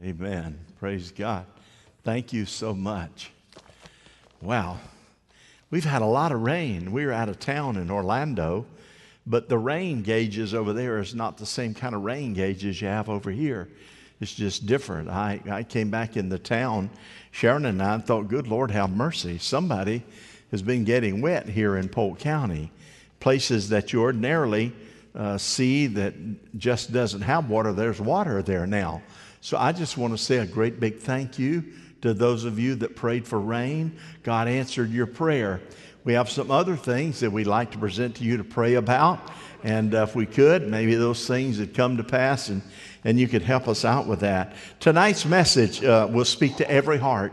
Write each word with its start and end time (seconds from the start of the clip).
Amen. 0.00 0.56
Praise 0.78 1.10
God. 1.10 1.44
Thank 2.04 2.32
you 2.32 2.46
so 2.46 2.72
much. 2.72 3.32
Wow. 4.40 4.78
We've 5.72 5.84
had 5.84 6.02
a 6.02 6.06
lot 6.06 6.30
of 6.30 6.40
rain. 6.40 6.92
We 6.92 7.04
were 7.04 7.12
out 7.12 7.28
of 7.28 7.40
town 7.40 7.76
in 7.76 7.90
Orlando, 7.90 8.64
but 9.26 9.48
the 9.48 9.58
rain 9.58 10.02
gauges 10.02 10.54
over 10.54 10.72
there 10.72 10.98
is 10.98 11.16
not 11.16 11.36
the 11.36 11.46
same 11.46 11.74
kind 11.74 11.96
of 11.96 12.04
rain 12.04 12.32
gauges 12.32 12.80
you 12.80 12.86
have 12.86 13.08
over 13.08 13.32
here. 13.32 13.68
It's 14.20 14.32
just 14.32 14.66
different. 14.66 15.08
I, 15.08 15.40
I 15.50 15.64
came 15.64 15.90
back 15.90 16.16
in 16.16 16.28
the 16.28 16.38
town, 16.38 16.90
Sharon 17.32 17.66
and 17.66 17.82
I 17.82 17.98
thought, 17.98 18.28
good 18.28 18.46
Lord, 18.46 18.70
have 18.70 18.90
mercy. 18.90 19.38
Somebody 19.38 20.04
has 20.52 20.62
been 20.62 20.84
getting 20.84 21.20
wet 21.20 21.48
here 21.48 21.76
in 21.76 21.88
Polk 21.88 22.20
County. 22.20 22.70
Places 23.18 23.68
that 23.70 23.92
you 23.92 24.02
ordinarily 24.02 24.72
uh, 25.16 25.38
see 25.38 25.88
that 25.88 26.14
just 26.56 26.92
doesn't 26.92 27.22
have 27.22 27.50
water, 27.50 27.72
there's 27.72 28.00
water 28.00 28.42
there 28.42 28.64
now. 28.64 29.02
So 29.40 29.56
I 29.56 29.72
just 29.72 29.96
want 29.96 30.16
to 30.16 30.22
say 30.22 30.38
a 30.38 30.46
great 30.46 30.80
big 30.80 30.98
thank 30.98 31.38
you 31.38 31.64
to 32.02 32.14
those 32.14 32.44
of 32.44 32.58
you 32.58 32.74
that 32.76 32.96
prayed 32.96 33.26
for 33.26 33.38
rain. 33.38 33.98
God 34.22 34.48
answered 34.48 34.90
your 34.90 35.06
prayer. 35.06 35.60
We 36.04 36.14
have 36.14 36.30
some 36.30 36.50
other 36.50 36.76
things 36.76 37.20
that 37.20 37.30
we'd 37.30 37.46
like 37.46 37.72
to 37.72 37.78
present 37.78 38.16
to 38.16 38.24
you 38.24 38.36
to 38.38 38.44
pray 38.44 38.74
about. 38.74 39.30
And 39.62 39.92
if 39.94 40.14
we 40.14 40.26
could, 40.26 40.68
maybe 40.68 40.94
those 40.94 41.26
things 41.26 41.58
would 41.58 41.74
come 41.74 41.96
to 41.96 42.04
pass 42.04 42.48
and, 42.48 42.62
and 43.04 43.18
you 43.18 43.28
could 43.28 43.42
help 43.42 43.68
us 43.68 43.84
out 43.84 44.06
with 44.06 44.20
that. 44.20 44.54
Tonight's 44.80 45.24
message 45.24 45.84
uh, 45.84 46.08
will 46.10 46.24
speak 46.24 46.56
to 46.56 46.70
every 46.70 46.98
heart. 46.98 47.32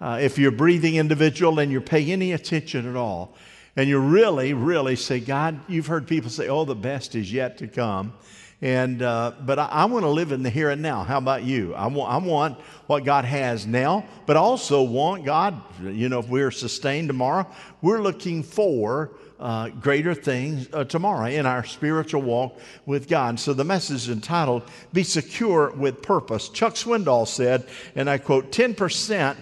Uh, 0.00 0.18
if 0.20 0.38
you're 0.38 0.52
a 0.52 0.56
breathing 0.56 0.96
individual 0.96 1.58
and 1.58 1.72
you're 1.72 1.80
paying 1.80 2.12
any 2.12 2.32
attention 2.32 2.88
at 2.88 2.96
all, 2.96 3.34
and 3.76 3.88
you 3.88 3.98
really, 3.98 4.54
really 4.54 4.96
say, 4.96 5.20
God, 5.20 5.60
you've 5.68 5.86
heard 5.86 6.06
people 6.06 6.30
say, 6.30 6.48
oh, 6.48 6.64
the 6.64 6.74
best 6.74 7.14
is 7.14 7.30
yet 7.30 7.58
to 7.58 7.68
come. 7.68 8.14
And, 8.62 9.02
uh, 9.02 9.32
but 9.40 9.58
I, 9.58 9.66
I 9.66 9.84
want 9.84 10.04
to 10.04 10.08
live 10.08 10.32
in 10.32 10.42
the 10.42 10.50
here 10.50 10.70
and 10.70 10.80
now. 10.80 11.04
How 11.04 11.18
about 11.18 11.42
you? 11.42 11.74
I 11.74 11.86
want, 11.88 12.12
I 12.12 12.16
want 12.26 12.58
what 12.86 13.04
God 13.04 13.24
has 13.26 13.66
now, 13.66 14.06
but 14.24 14.36
also 14.36 14.82
want 14.82 15.24
God, 15.24 15.60
you 15.82 16.08
know, 16.08 16.20
if 16.20 16.28
we're 16.28 16.50
sustained 16.50 17.08
tomorrow, 17.08 17.46
we're 17.82 18.00
looking 18.00 18.42
for 18.42 19.12
uh, 19.38 19.68
greater 19.68 20.14
things 20.14 20.68
uh, 20.72 20.84
tomorrow 20.84 21.28
in 21.28 21.44
our 21.44 21.64
spiritual 21.64 22.22
walk 22.22 22.58
with 22.86 23.08
God. 23.08 23.38
So 23.38 23.52
the 23.52 23.64
message 23.64 23.96
is 23.96 24.08
entitled, 24.08 24.62
Be 24.92 25.02
Secure 25.02 25.72
with 25.72 26.00
Purpose. 26.00 26.48
Chuck 26.48 26.74
Swindoll 26.74 27.28
said, 27.28 27.66
and 27.94 28.08
I 28.08 28.16
quote, 28.16 28.50
10% 28.52 29.36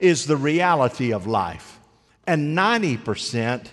is 0.00 0.26
the 0.26 0.36
reality 0.36 1.12
of 1.12 1.28
life, 1.28 1.78
and 2.26 2.58
90% 2.58 3.66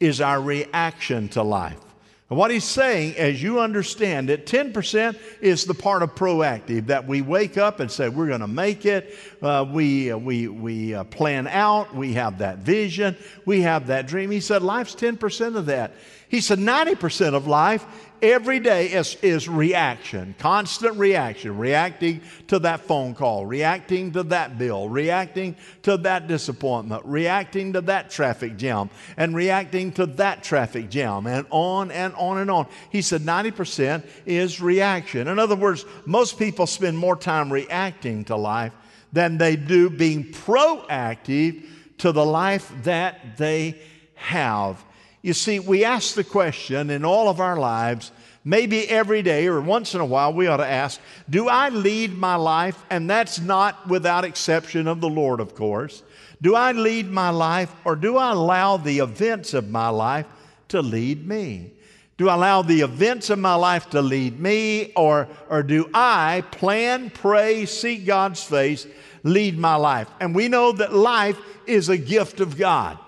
is 0.00 0.20
our 0.20 0.40
reaction 0.40 1.28
to 1.30 1.42
life. 1.42 1.80
And 2.30 2.38
what 2.38 2.50
he's 2.50 2.64
saying, 2.64 3.16
as 3.16 3.42
you 3.42 3.60
understand 3.60 4.30
it, 4.30 4.46
10% 4.46 5.18
is 5.42 5.66
the 5.66 5.74
part 5.74 6.02
of 6.02 6.14
proactive 6.14 6.86
that 6.86 7.06
we 7.06 7.20
wake 7.20 7.58
up 7.58 7.80
and 7.80 7.90
say, 7.90 8.08
we're 8.08 8.28
going 8.28 8.40
to 8.40 8.48
make 8.48 8.86
it. 8.86 9.14
Uh, 9.42 9.66
we 9.70 10.10
uh, 10.10 10.16
we, 10.16 10.48
we 10.48 10.94
uh, 10.94 11.04
plan 11.04 11.46
out. 11.46 11.94
We 11.94 12.14
have 12.14 12.38
that 12.38 12.58
vision. 12.58 13.14
We 13.44 13.60
have 13.60 13.88
that 13.88 14.06
dream. 14.06 14.30
He 14.30 14.40
said, 14.40 14.62
life's 14.62 14.94
10% 14.94 15.54
of 15.54 15.66
that. 15.66 15.92
He 16.34 16.40
said, 16.40 16.58
90% 16.58 17.34
of 17.34 17.46
life 17.46 17.86
every 18.20 18.58
day 18.58 18.88
is, 18.88 19.14
is 19.22 19.48
reaction, 19.48 20.34
constant 20.36 20.98
reaction, 20.98 21.56
reacting 21.56 22.22
to 22.48 22.58
that 22.58 22.80
phone 22.80 23.14
call, 23.14 23.46
reacting 23.46 24.10
to 24.14 24.24
that 24.24 24.58
bill, 24.58 24.88
reacting 24.88 25.54
to 25.84 25.96
that 25.98 26.26
disappointment, 26.26 27.04
reacting 27.04 27.74
to 27.74 27.82
that 27.82 28.10
traffic 28.10 28.56
jam, 28.56 28.90
and 29.16 29.36
reacting 29.36 29.92
to 29.92 30.06
that 30.06 30.42
traffic 30.42 30.90
jam, 30.90 31.28
and 31.28 31.46
on 31.50 31.92
and 31.92 32.12
on 32.14 32.38
and 32.38 32.50
on. 32.50 32.66
He 32.90 33.00
said 33.00 33.20
90% 33.20 34.04
is 34.26 34.60
reaction. 34.60 35.28
In 35.28 35.38
other 35.38 35.54
words, 35.54 35.86
most 36.04 36.36
people 36.36 36.66
spend 36.66 36.98
more 36.98 37.14
time 37.16 37.52
reacting 37.52 38.24
to 38.24 38.34
life 38.34 38.72
than 39.12 39.38
they 39.38 39.54
do 39.54 39.88
being 39.88 40.32
proactive 40.32 41.64
to 41.98 42.10
the 42.10 42.26
life 42.26 42.72
that 42.82 43.36
they 43.36 43.80
have. 44.16 44.84
You 45.24 45.32
see, 45.32 45.58
we 45.58 45.86
ask 45.86 46.14
the 46.14 46.22
question 46.22 46.90
in 46.90 47.02
all 47.02 47.30
of 47.30 47.40
our 47.40 47.56
lives, 47.56 48.12
maybe 48.44 48.86
every 48.86 49.22
day 49.22 49.46
or 49.46 49.58
once 49.58 49.94
in 49.94 50.02
a 50.02 50.04
while, 50.04 50.34
we 50.34 50.48
ought 50.48 50.58
to 50.58 50.66
ask, 50.66 51.00
Do 51.30 51.48
I 51.48 51.70
lead 51.70 52.12
my 52.12 52.34
life? 52.34 52.84
And 52.90 53.08
that's 53.08 53.40
not 53.40 53.88
without 53.88 54.26
exception 54.26 54.86
of 54.86 55.00
the 55.00 55.08
Lord, 55.08 55.40
of 55.40 55.54
course. 55.54 56.02
Do 56.42 56.54
I 56.54 56.72
lead 56.72 57.10
my 57.10 57.30
life 57.30 57.74
or 57.86 57.96
do 57.96 58.18
I 58.18 58.32
allow 58.32 58.76
the 58.76 58.98
events 58.98 59.54
of 59.54 59.70
my 59.70 59.88
life 59.88 60.26
to 60.68 60.82
lead 60.82 61.26
me? 61.26 61.72
Do 62.18 62.28
I 62.28 62.34
allow 62.34 62.60
the 62.60 62.82
events 62.82 63.30
of 63.30 63.38
my 63.38 63.54
life 63.54 63.88
to 63.90 64.02
lead 64.02 64.38
me 64.38 64.92
or, 64.94 65.26
or 65.48 65.62
do 65.62 65.88
I 65.94 66.44
plan, 66.50 67.08
pray, 67.08 67.64
seek 67.64 68.04
God's 68.04 68.44
face, 68.44 68.86
lead 69.22 69.58
my 69.58 69.76
life? 69.76 70.08
And 70.20 70.34
we 70.34 70.48
know 70.48 70.72
that 70.72 70.92
life 70.92 71.38
is 71.66 71.88
a 71.88 71.96
gift 71.96 72.40
of 72.40 72.58
God. 72.58 72.98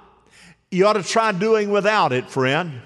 You 0.70 0.86
ought 0.86 0.94
to 0.94 1.02
try 1.02 1.32
doing 1.32 1.70
without 1.70 2.12
it, 2.12 2.28
friend. 2.28 2.80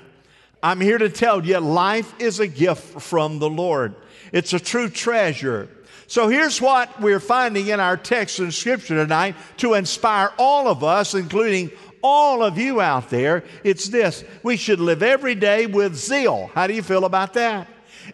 I'm 0.62 0.80
here 0.80 0.98
to 0.98 1.08
tell 1.08 1.44
you 1.44 1.58
life 1.58 2.12
is 2.20 2.38
a 2.38 2.46
gift 2.46 3.00
from 3.00 3.38
the 3.38 3.48
Lord. 3.48 3.94
It's 4.32 4.52
a 4.52 4.60
true 4.60 4.91
treasure. 4.91 5.68
So 6.06 6.28
here's 6.28 6.60
what 6.60 7.00
we're 7.00 7.20
finding 7.20 7.68
in 7.68 7.80
our 7.80 7.96
text 7.96 8.38
in 8.38 8.50
Scripture 8.50 8.96
tonight 8.96 9.36
to 9.58 9.74
inspire 9.74 10.32
all 10.38 10.68
of 10.68 10.84
us, 10.84 11.14
including 11.14 11.70
all 12.02 12.42
of 12.42 12.58
you 12.58 12.80
out 12.80 13.08
there. 13.08 13.44
It's 13.64 13.88
this 13.88 14.24
we 14.42 14.56
should 14.56 14.80
live 14.80 15.02
every 15.02 15.34
day 15.34 15.66
with 15.66 15.94
zeal. 15.94 16.50
How 16.54 16.66
do 16.66 16.74
you 16.74 16.82
feel 16.82 17.04
about 17.06 17.32
that? 17.34 17.66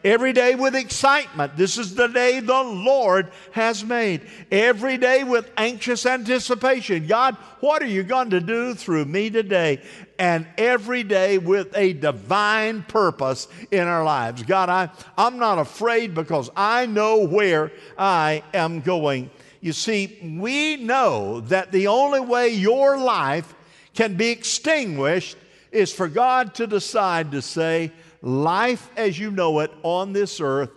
Every 0.06 0.33
day 0.33 0.55
with 0.55 0.77
excitement. 0.77 1.56
This 1.56 1.78
is 1.78 1.97
the 1.97 2.06
day 2.06 2.39
the 2.39 2.62
Lord 2.62 3.33
has 3.50 3.84
made. 3.84 4.21
Every 4.53 4.99
day 4.99 5.25
with 5.25 5.50
anxious 5.56 6.06
anticipation. 6.06 7.09
God, 7.09 7.34
what 7.59 7.83
are 7.83 7.89
you 7.89 8.05
going 8.05 8.31
to 8.31 8.41
do 8.41 8.75
through 8.75 9.06
me 9.06 9.31
today? 9.31 9.83
And 10.16 10.47
every 10.56 11.03
day 11.03 11.39
with 11.39 11.77
a 11.77 11.93
divine 11.93 12.84
purpose 12.84 13.49
in 13.72 13.89
our 13.89 14.05
lives. 14.05 14.45
God, 14.45 14.69
I, 14.69 14.91
I'm 15.19 15.39
not 15.41 15.59
afraid 15.59 16.15
because 16.15 16.50
I 16.55 16.87
know 16.87 17.27
where 17.27 17.72
I 17.99 18.45
am 18.55 18.83
going. 18.83 19.28
You 19.61 19.72
see, 19.72 20.37
we 20.39 20.77
know 20.77 21.41
that 21.41 21.72
the 21.72 21.89
only 21.89 22.21
way 22.21 22.50
your 22.50 22.97
life 22.97 23.53
can 23.93 24.15
be 24.15 24.28
extinguished 24.28 25.37
is 25.72 25.93
for 25.93 26.06
God 26.06 26.55
to 26.55 26.69
decide 26.69 27.33
to 27.33 27.43
say, 27.43 27.91
life 28.22 28.91
as 28.97 29.19
you 29.19 29.31
know 29.31 29.60
it 29.60 29.71
on 29.82 30.12
this 30.12 30.41
earth 30.41 30.71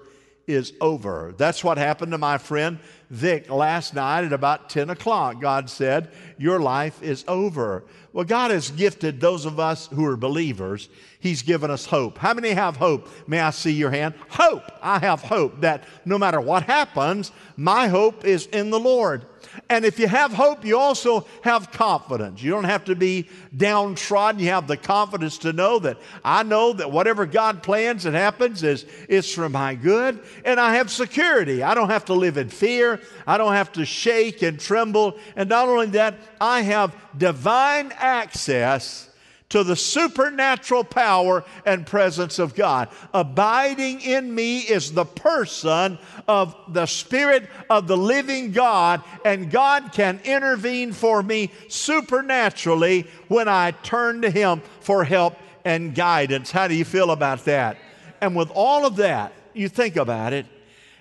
is 0.50 0.74
over. 0.82 1.34
That's 1.38 1.64
what 1.64 1.78
happened 1.78 2.12
to 2.12 2.18
my 2.18 2.40
friend 2.40 2.80
Vic 3.12 3.50
last 3.50 3.94
night 3.94 4.26
at 4.26 4.34
about 4.34 4.70
10 4.70 4.90
o'clock. 4.90 5.40
God 5.40 5.70
said, 5.70 6.12
Your 6.38 6.60
life 6.60 7.02
is 7.04 7.24
over. 7.28 7.84
Well, 8.14 8.26
God 8.26 8.50
has 8.50 8.72
gifted 8.72 9.22
those 9.22 9.46
of 9.46 9.60
us 9.60 9.88
who 9.88 10.06
are 10.06 10.18
believers, 10.18 10.90
He's 11.20 11.44
given 11.44 11.70
us 11.70 11.86
hope. 11.86 12.18
How 12.18 12.34
many 12.34 12.50
have 12.50 12.78
hope? 12.78 13.08
May 13.28 13.40
I 13.40 13.52
see 13.52 13.72
your 13.72 13.92
hand? 13.92 14.16
Hope. 14.30 14.64
I 14.82 15.00
have 15.00 15.22
hope 15.22 15.62
that 15.62 15.84
no 16.06 16.18
matter 16.18 16.42
what 16.42 16.64
happens, 16.64 17.32
my 17.56 17.88
hope 17.88 18.26
is 18.26 18.48
in 18.48 18.72
the 18.72 18.80
Lord. 18.80 19.26
And 19.68 19.86
if 19.86 20.00
you 20.00 20.08
have 20.08 20.32
hope, 20.32 20.64
you 20.64 20.78
also 20.78 21.26
have 21.44 21.72
confidence. 21.72 22.42
You 22.42 22.52
don't 22.52 22.64
have 22.66 22.86
to 22.86 22.96
be 22.96 23.28
downtrodden. 23.56 24.42
You 24.42 24.50
have 24.50 24.68
the 24.68 24.78
confidence 24.78 25.40
to 25.40 25.54
know 25.54 25.80
that 25.80 25.98
I 26.24 26.44
know 26.44 26.74
that 26.74 26.92
whatever 26.92 27.26
God 27.26 27.64
plans 27.64 28.06
and 28.06 28.16
happens 28.16 28.64
is, 28.64 28.86
is 29.08 29.34
for 29.34 29.50
my 29.50 29.76
good. 29.76 30.20
And 30.46 30.60
I 30.60 30.76
have 30.76 30.92
security. 30.92 31.64
I 31.64 31.74
don't 31.74 31.90
have 31.90 32.06
to 32.06 32.14
live 32.14 32.38
in 32.38 32.50
fear. 32.50 33.02
I 33.28 33.38
don't 33.38 33.54
have 33.54 33.72
to 33.74 33.86
shake 33.86 34.42
and 34.42 34.60
tremble. 34.60 35.18
And 35.36 35.50
not 35.50 35.68
only 35.68 35.88
that, 35.88 36.16
I 36.40 36.62
have 36.62 36.96
divine 37.18 37.92
access 37.98 39.09
to 39.50 39.64
the 39.64 39.76
supernatural 39.76 40.84
power 40.84 41.44
and 41.66 41.86
presence 41.86 42.40
of 42.40 42.56
God. 42.56 42.90
Abiding 43.14 44.02
in 44.02 44.34
me 44.34 44.60
is 44.60 44.94
the 44.94 45.06
person 45.06 45.98
of 46.28 46.56
the 46.68 46.86
Spirit 46.86 47.50
of 47.70 47.88
the 47.88 47.98
living 47.98 48.52
God, 48.52 49.04
and 49.26 49.50
God 49.50 49.92
can 49.92 50.20
intervene 50.24 50.94
for 50.94 51.24
me 51.24 51.52
supernaturally 51.68 53.08
when 53.28 53.48
I 53.48 53.72
turn 53.72 54.22
to 54.22 54.30
Him 54.30 54.62
for 54.82 55.04
help 55.04 55.36
and 55.66 55.96
guidance. 55.96 56.52
How 56.52 56.68
do 56.68 56.76
you 56.76 56.86
feel 56.86 57.12
about 57.12 57.46
that? 57.46 57.78
And 58.22 58.36
with 58.36 58.52
all 58.54 58.86
of 58.86 58.98
that, 58.98 59.34
you 59.54 59.68
think 59.68 59.96
about 59.96 60.34
it, 60.34 60.46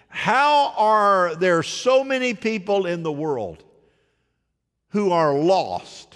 how 0.08 0.72
are 0.76 1.34
there 1.34 1.62
so 1.62 2.02
many 2.02 2.32
people 2.32 2.86
in 2.86 3.02
the 3.02 3.12
world 3.12 3.62
who 4.90 5.12
are 5.12 5.34
lost? 5.34 6.07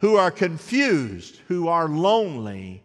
Who 0.00 0.16
are 0.16 0.30
confused, 0.30 1.40
who 1.48 1.68
are 1.68 1.88
lonely, 1.88 2.82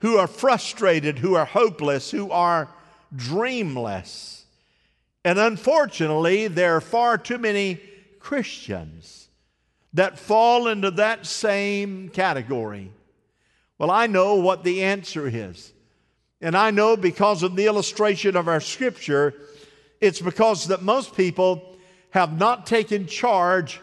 who 0.00 0.18
are 0.18 0.26
frustrated, 0.26 1.18
who 1.18 1.34
are 1.34 1.44
hopeless, 1.44 2.10
who 2.10 2.30
are 2.30 2.68
dreamless. 3.14 4.44
And 5.24 5.38
unfortunately, 5.38 6.48
there 6.48 6.76
are 6.76 6.80
far 6.80 7.18
too 7.18 7.38
many 7.38 7.80
Christians 8.18 9.28
that 9.94 10.18
fall 10.18 10.68
into 10.68 10.90
that 10.92 11.26
same 11.26 12.08
category. 12.08 12.92
Well, 13.78 13.90
I 13.90 14.06
know 14.06 14.34
what 14.34 14.64
the 14.64 14.82
answer 14.82 15.28
is. 15.28 15.72
And 16.40 16.56
I 16.56 16.70
know 16.70 16.96
because 16.96 17.42
of 17.42 17.56
the 17.56 17.66
illustration 17.66 18.36
of 18.36 18.48
our 18.48 18.60
scripture 18.60 19.34
It's 20.00 20.20
because 20.20 20.68
that 20.68 20.82
most 20.82 21.16
people 21.16 21.76
have 22.10 22.38
not 22.38 22.66
taken 22.66 23.06
charge 23.06 23.80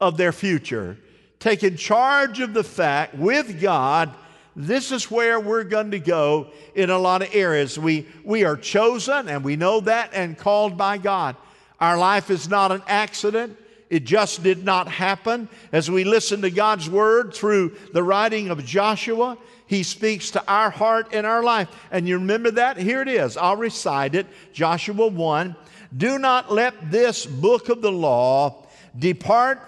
of 0.00 0.16
their 0.16 0.32
future, 0.32 0.98
taken 1.46 1.76
charge 1.76 2.40
of 2.40 2.52
the 2.54 2.64
fact 2.64 3.14
with 3.14 3.60
God, 3.60 4.12
this 4.56 4.90
is 4.90 5.12
where 5.12 5.38
we're 5.38 5.62
going 5.62 5.92
to 5.92 6.00
go 6.00 6.48
in 6.74 6.90
a 6.90 6.98
lot 6.98 7.22
of 7.22 7.32
areas. 7.32 7.78
We, 7.78 8.08
we 8.24 8.42
are 8.42 8.56
chosen, 8.56 9.28
and 9.28 9.44
we 9.44 9.54
know 9.54 9.78
that, 9.78 10.10
and 10.12 10.36
called 10.36 10.76
by 10.76 10.98
God. 10.98 11.36
Our 11.78 11.96
life 11.96 12.30
is 12.30 12.48
not 12.48 12.72
an 12.72 12.82
accident. 12.88 13.56
It 13.90 14.02
just 14.04 14.42
did 14.42 14.64
not 14.64 14.88
happen. 14.88 15.48
As 15.70 15.88
we 15.88 16.02
listen 16.02 16.42
to 16.42 16.50
God's 16.50 16.90
word 16.90 17.32
through 17.32 17.76
the 17.92 18.02
writing 18.02 18.50
of 18.50 18.64
Joshua, 18.64 19.38
he 19.68 19.84
speaks 19.84 20.32
to 20.32 20.42
our 20.48 20.70
heart 20.70 21.10
and 21.12 21.24
our 21.24 21.44
life. 21.44 21.68
And 21.92 22.08
you 22.08 22.18
remember 22.18 22.50
that? 22.50 22.76
Here 22.76 23.02
it 23.02 23.08
is. 23.08 23.36
I'll 23.36 23.54
recite 23.54 24.16
it 24.16 24.26
Joshua 24.52 25.06
1. 25.06 25.54
Do 25.96 26.18
not 26.18 26.52
let 26.52 26.90
this 26.90 27.24
book 27.24 27.68
of 27.68 27.82
the 27.82 27.92
law 27.92 28.66
depart 28.98 29.60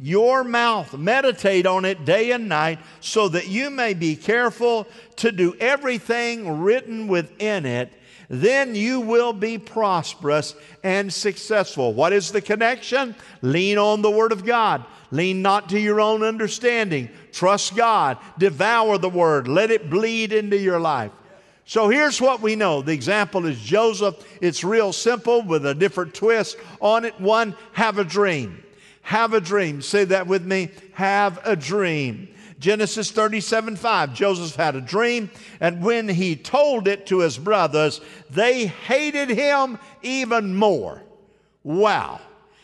your 0.00 0.44
mouth. 0.44 0.96
Meditate 0.96 1.66
on 1.66 1.84
it 1.84 2.04
day 2.04 2.32
and 2.32 2.48
night 2.48 2.78
so 3.00 3.28
that 3.28 3.48
you 3.48 3.70
may 3.70 3.94
be 3.94 4.16
careful 4.16 4.86
to 5.16 5.32
do 5.32 5.54
everything 5.58 6.60
written 6.60 7.08
within 7.08 7.66
it 7.66 7.92
then 8.28 8.74
you 8.74 9.00
will 9.00 9.32
be 9.32 9.58
prosperous 9.58 10.54
and 10.82 11.12
successful. 11.12 11.92
What 11.92 12.12
is 12.12 12.32
the 12.32 12.40
connection? 12.40 13.14
Lean 13.42 13.78
on 13.78 14.02
the 14.02 14.10
Word 14.10 14.32
of 14.32 14.44
God. 14.44 14.84
Lean 15.10 15.42
not 15.42 15.68
to 15.68 15.78
your 15.78 16.00
own 16.00 16.22
understanding. 16.22 17.08
Trust 17.32 17.76
God. 17.76 18.18
Devour 18.38 18.98
the 18.98 19.08
Word. 19.08 19.46
Let 19.48 19.70
it 19.70 19.88
bleed 19.88 20.32
into 20.32 20.58
your 20.58 20.80
life. 20.80 21.12
So 21.64 21.88
here's 21.88 22.20
what 22.20 22.40
we 22.40 22.54
know. 22.54 22.82
The 22.82 22.92
example 22.92 23.46
is 23.46 23.60
Joseph. 23.60 24.24
It's 24.40 24.62
real 24.62 24.92
simple 24.92 25.42
with 25.42 25.66
a 25.66 25.74
different 25.74 26.14
twist 26.14 26.56
on 26.80 27.04
it. 27.04 27.20
One, 27.20 27.56
have 27.72 27.98
a 27.98 28.04
dream. 28.04 28.62
Have 29.06 29.34
a 29.34 29.40
dream. 29.40 29.82
Say 29.82 30.04
that 30.06 30.26
with 30.26 30.44
me. 30.44 30.68
Have 30.94 31.38
a 31.44 31.54
dream. 31.54 32.26
Genesis 32.58 33.12
37 33.12 33.76
5. 33.76 34.12
Joseph 34.12 34.56
had 34.56 34.74
a 34.74 34.80
dream, 34.80 35.30
and 35.60 35.80
when 35.80 36.08
he 36.08 36.34
told 36.34 36.88
it 36.88 37.06
to 37.06 37.20
his 37.20 37.38
brothers, 37.38 38.00
they 38.30 38.66
hated 38.66 39.28
him 39.28 39.78
even 40.02 40.56
more. 40.56 41.04
Wow. 41.62 42.20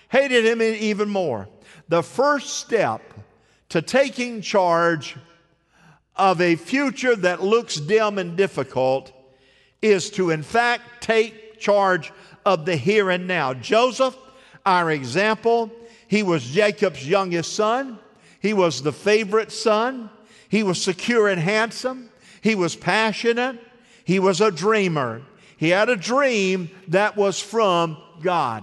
Hated 0.08 0.44
him 0.44 0.60
even 0.60 1.08
more. 1.08 1.48
The 1.88 2.02
first 2.02 2.56
step 2.56 3.02
to 3.68 3.80
taking 3.80 4.40
charge 4.40 5.14
of 6.16 6.40
a 6.40 6.56
future 6.56 7.14
that 7.14 7.40
looks 7.40 7.76
dim 7.76 8.18
and 8.18 8.36
difficult 8.36 9.12
is 9.80 10.10
to, 10.10 10.30
in 10.30 10.42
fact, 10.42 11.04
take 11.04 11.60
charge 11.60 12.12
of 12.44 12.64
the 12.64 12.74
here 12.74 13.10
and 13.10 13.28
now. 13.28 13.54
Joseph, 13.54 14.16
our 14.66 14.90
example, 14.90 15.70
he 16.12 16.22
was 16.22 16.44
Jacob's 16.44 17.08
youngest 17.08 17.54
son. 17.54 17.98
He 18.38 18.52
was 18.52 18.82
the 18.82 18.92
favorite 18.92 19.50
son. 19.50 20.10
He 20.50 20.62
was 20.62 20.78
secure 20.78 21.26
and 21.26 21.40
handsome. 21.40 22.10
He 22.42 22.54
was 22.54 22.76
passionate. 22.76 23.58
He 24.04 24.18
was 24.18 24.42
a 24.42 24.50
dreamer. 24.50 25.22
He 25.56 25.70
had 25.70 25.88
a 25.88 25.96
dream 25.96 26.68
that 26.88 27.16
was 27.16 27.40
from 27.40 27.96
God. 28.20 28.62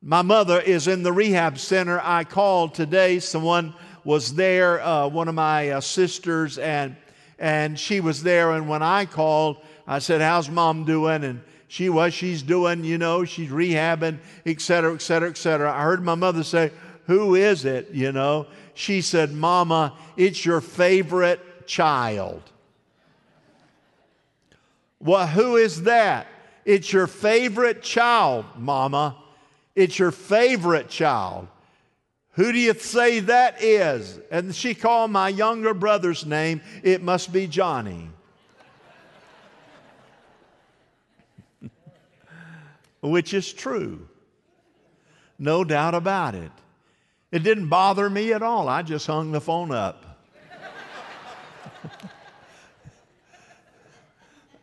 My 0.00 0.22
mother 0.22 0.62
is 0.62 0.88
in 0.88 1.02
the 1.02 1.12
rehab 1.12 1.58
center. 1.58 2.00
I 2.02 2.24
called 2.24 2.72
today. 2.72 3.18
Someone 3.18 3.74
was 4.02 4.34
there, 4.34 4.80
uh, 4.80 5.08
one 5.08 5.28
of 5.28 5.34
my 5.34 5.72
uh, 5.72 5.82
sisters, 5.82 6.56
and 6.56 6.96
and 7.38 7.78
she 7.78 8.00
was 8.00 8.22
there. 8.22 8.52
And 8.52 8.66
when 8.66 8.82
I 8.82 9.04
called, 9.04 9.58
I 9.86 9.98
said, 9.98 10.22
"How's 10.22 10.48
mom 10.48 10.86
doing?" 10.86 11.22
And 11.22 11.42
she 11.72 11.88
was. 11.88 12.12
She's 12.12 12.42
doing. 12.42 12.84
You 12.84 12.98
know, 12.98 13.24
she's 13.24 13.48
rehabbing, 13.48 14.18
et 14.44 14.60
cetera, 14.60 14.92
et 14.92 15.00
cetera, 15.00 15.30
et 15.30 15.38
cetera. 15.38 15.72
I 15.72 15.84
heard 15.84 16.04
my 16.04 16.14
mother 16.14 16.42
say, 16.42 16.70
"Who 17.06 17.34
is 17.34 17.64
it?" 17.64 17.88
You 17.92 18.12
know, 18.12 18.46
she 18.74 19.00
said, 19.00 19.32
Mama, 19.32 19.94
it's 20.18 20.44
your 20.44 20.60
favorite 20.60 21.66
child. 21.66 22.42
Well, 25.00 25.26
who 25.26 25.56
is 25.56 25.84
that? 25.84 26.26
It's 26.66 26.92
your 26.92 27.06
favorite 27.06 27.82
child, 27.82 28.44
Mama. 28.58 29.16
It's 29.74 29.98
your 29.98 30.10
favorite 30.10 30.90
child. 30.90 31.48
Who 32.32 32.52
do 32.52 32.58
you 32.58 32.74
say 32.74 33.20
that 33.20 33.62
is? 33.62 34.20
And 34.30 34.54
she 34.54 34.74
called 34.74 35.10
my 35.10 35.30
younger 35.30 35.72
brother's 35.72 36.26
name. 36.26 36.60
It 36.82 37.02
must 37.02 37.32
be 37.32 37.46
Johnny. 37.46 38.10
Which 43.02 43.34
is 43.34 43.52
true. 43.52 44.08
No 45.38 45.64
doubt 45.64 45.94
about 45.94 46.36
it. 46.36 46.52
It 47.32 47.42
didn't 47.42 47.68
bother 47.68 48.08
me 48.08 48.32
at 48.32 48.42
all. 48.42 48.68
I 48.68 48.82
just 48.82 49.06
hung 49.06 49.32
the 49.32 49.40
phone 49.40 49.72
up. 49.72 50.20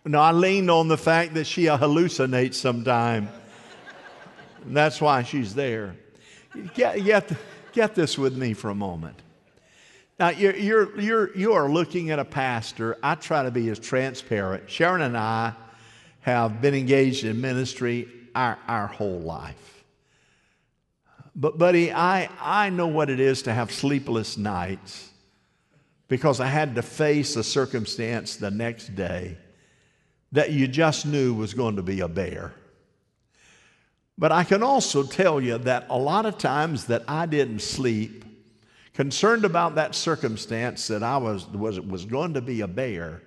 no, 0.05 0.21
I 0.21 0.31
leaned 0.31 0.71
on 0.71 0.87
the 0.87 0.97
fact 0.97 1.33
that 1.33 1.45
she 1.45 1.63
hallucinates 1.65 2.53
sometime. 2.53 3.27
And 4.65 4.77
that's 4.77 5.01
why 5.01 5.23
she's 5.23 5.53
there. 5.53 5.95
Get, 6.75 7.03
get, 7.03 7.31
get 7.73 7.95
this 7.95 8.17
with 8.17 8.37
me 8.37 8.53
for 8.53 8.69
a 8.69 8.75
moment. 8.75 9.21
Now, 10.17 10.29
you're, 10.29 10.55
you're, 10.55 10.99
you're, 10.99 11.37
you 11.37 11.53
are 11.53 11.69
looking 11.69 12.11
at 12.11 12.19
a 12.19 12.25
pastor. 12.25 12.97
I 13.03 13.15
try 13.15 13.43
to 13.43 13.51
be 13.51 13.67
as 13.69 13.79
transparent. 13.79 14.69
Sharon 14.69 15.01
and 15.01 15.17
I 15.17 15.53
have 16.21 16.61
been 16.61 16.75
engaged 16.75 17.25
in 17.25 17.41
ministry 17.41 18.07
our, 18.39 18.57
our 18.69 18.87
whole 18.87 19.19
life. 19.19 19.83
But, 21.35 21.57
buddy, 21.57 21.91
I, 21.91 22.29
I 22.39 22.69
know 22.69 22.87
what 22.87 23.09
it 23.09 23.19
is 23.19 23.43
to 23.43 23.53
have 23.53 23.71
sleepless 23.71 24.37
nights 24.37 25.09
because 26.07 26.39
I 26.39 26.47
had 26.47 26.75
to 26.75 26.81
face 26.81 27.35
a 27.35 27.43
circumstance 27.43 28.37
the 28.37 28.49
next 28.49 28.95
day 28.95 29.37
that 30.31 30.51
you 30.51 30.67
just 30.67 31.05
knew 31.05 31.33
was 31.33 31.53
going 31.53 31.75
to 31.75 31.83
be 31.83 31.99
a 31.99 32.07
bear. 32.07 32.53
But 34.17 34.31
I 34.31 34.45
can 34.45 34.63
also 34.63 35.03
tell 35.03 35.41
you 35.41 35.57
that 35.57 35.87
a 35.89 35.97
lot 35.97 36.25
of 36.25 36.37
times 36.37 36.85
that 36.85 37.03
I 37.07 37.25
didn't 37.25 37.59
sleep, 37.59 38.23
concerned 38.93 39.43
about 39.43 39.75
that 39.75 39.95
circumstance 39.95 40.87
that 40.87 41.03
I 41.03 41.17
was, 41.17 41.45
was, 41.47 41.79
was 41.79 42.05
going 42.05 42.35
to 42.35 42.41
be 42.41 42.61
a 42.61 42.67
bear, 42.67 43.21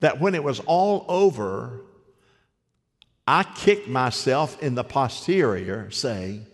that 0.00 0.20
when 0.20 0.34
it 0.34 0.44
was 0.44 0.60
all 0.60 1.04
over, 1.08 1.80
I 3.26 3.44
kicked 3.44 3.88
myself 3.88 4.62
in 4.62 4.74
the 4.74 4.84
posterior 4.84 5.90
saying, 5.90 6.46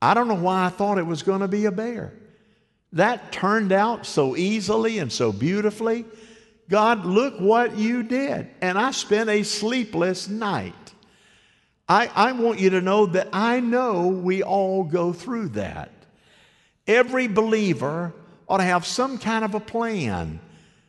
I 0.00 0.14
don't 0.14 0.28
know 0.28 0.34
why 0.34 0.66
I 0.66 0.68
thought 0.68 0.98
it 0.98 1.06
was 1.06 1.22
going 1.22 1.40
to 1.40 1.48
be 1.48 1.64
a 1.64 1.72
bear. 1.72 2.12
That 2.92 3.32
turned 3.32 3.72
out 3.72 4.06
so 4.06 4.36
easily 4.36 4.98
and 4.98 5.10
so 5.10 5.32
beautifully. 5.32 6.04
God, 6.68 7.04
look 7.04 7.38
what 7.38 7.76
you 7.76 8.02
did. 8.02 8.48
And 8.60 8.78
I 8.78 8.90
spent 8.90 9.30
a 9.30 9.42
sleepless 9.42 10.28
night. 10.28 10.74
I, 11.88 12.10
I 12.14 12.32
want 12.32 12.60
you 12.60 12.70
to 12.70 12.80
know 12.80 13.06
that 13.06 13.28
I 13.32 13.60
know 13.60 14.08
we 14.08 14.42
all 14.42 14.84
go 14.84 15.12
through 15.12 15.50
that. 15.50 15.90
Every 16.86 17.26
believer 17.26 18.12
ought 18.48 18.58
to 18.58 18.64
have 18.64 18.86
some 18.86 19.18
kind 19.18 19.44
of 19.44 19.54
a 19.54 19.60
plan, 19.60 20.40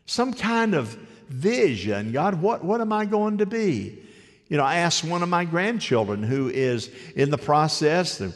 some 0.06 0.34
kind 0.34 0.74
of 0.74 0.88
vision. 1.28 2.12
God, 2.12 2.42
what, 2.42 2.64
what 2.64 2.82
am 2.82 2.94
I 2.94 3.06
going 3.06 3.40
to 3.40 3.46
be? 3.46 4.03
You 4.54 4.58
know, 4.58 4.66
I 4.66 4.76
asked 4.76 5.04
one 5.04 5.24
of 5.24 5.30
my 5.30 5.46
grandchildren 5.46 6.22
who 6.22 6.48
is 6.48 6.92
in 7.16 7.32
the 7.32 7.40
process 7.40 8.22
of 8.22 8.36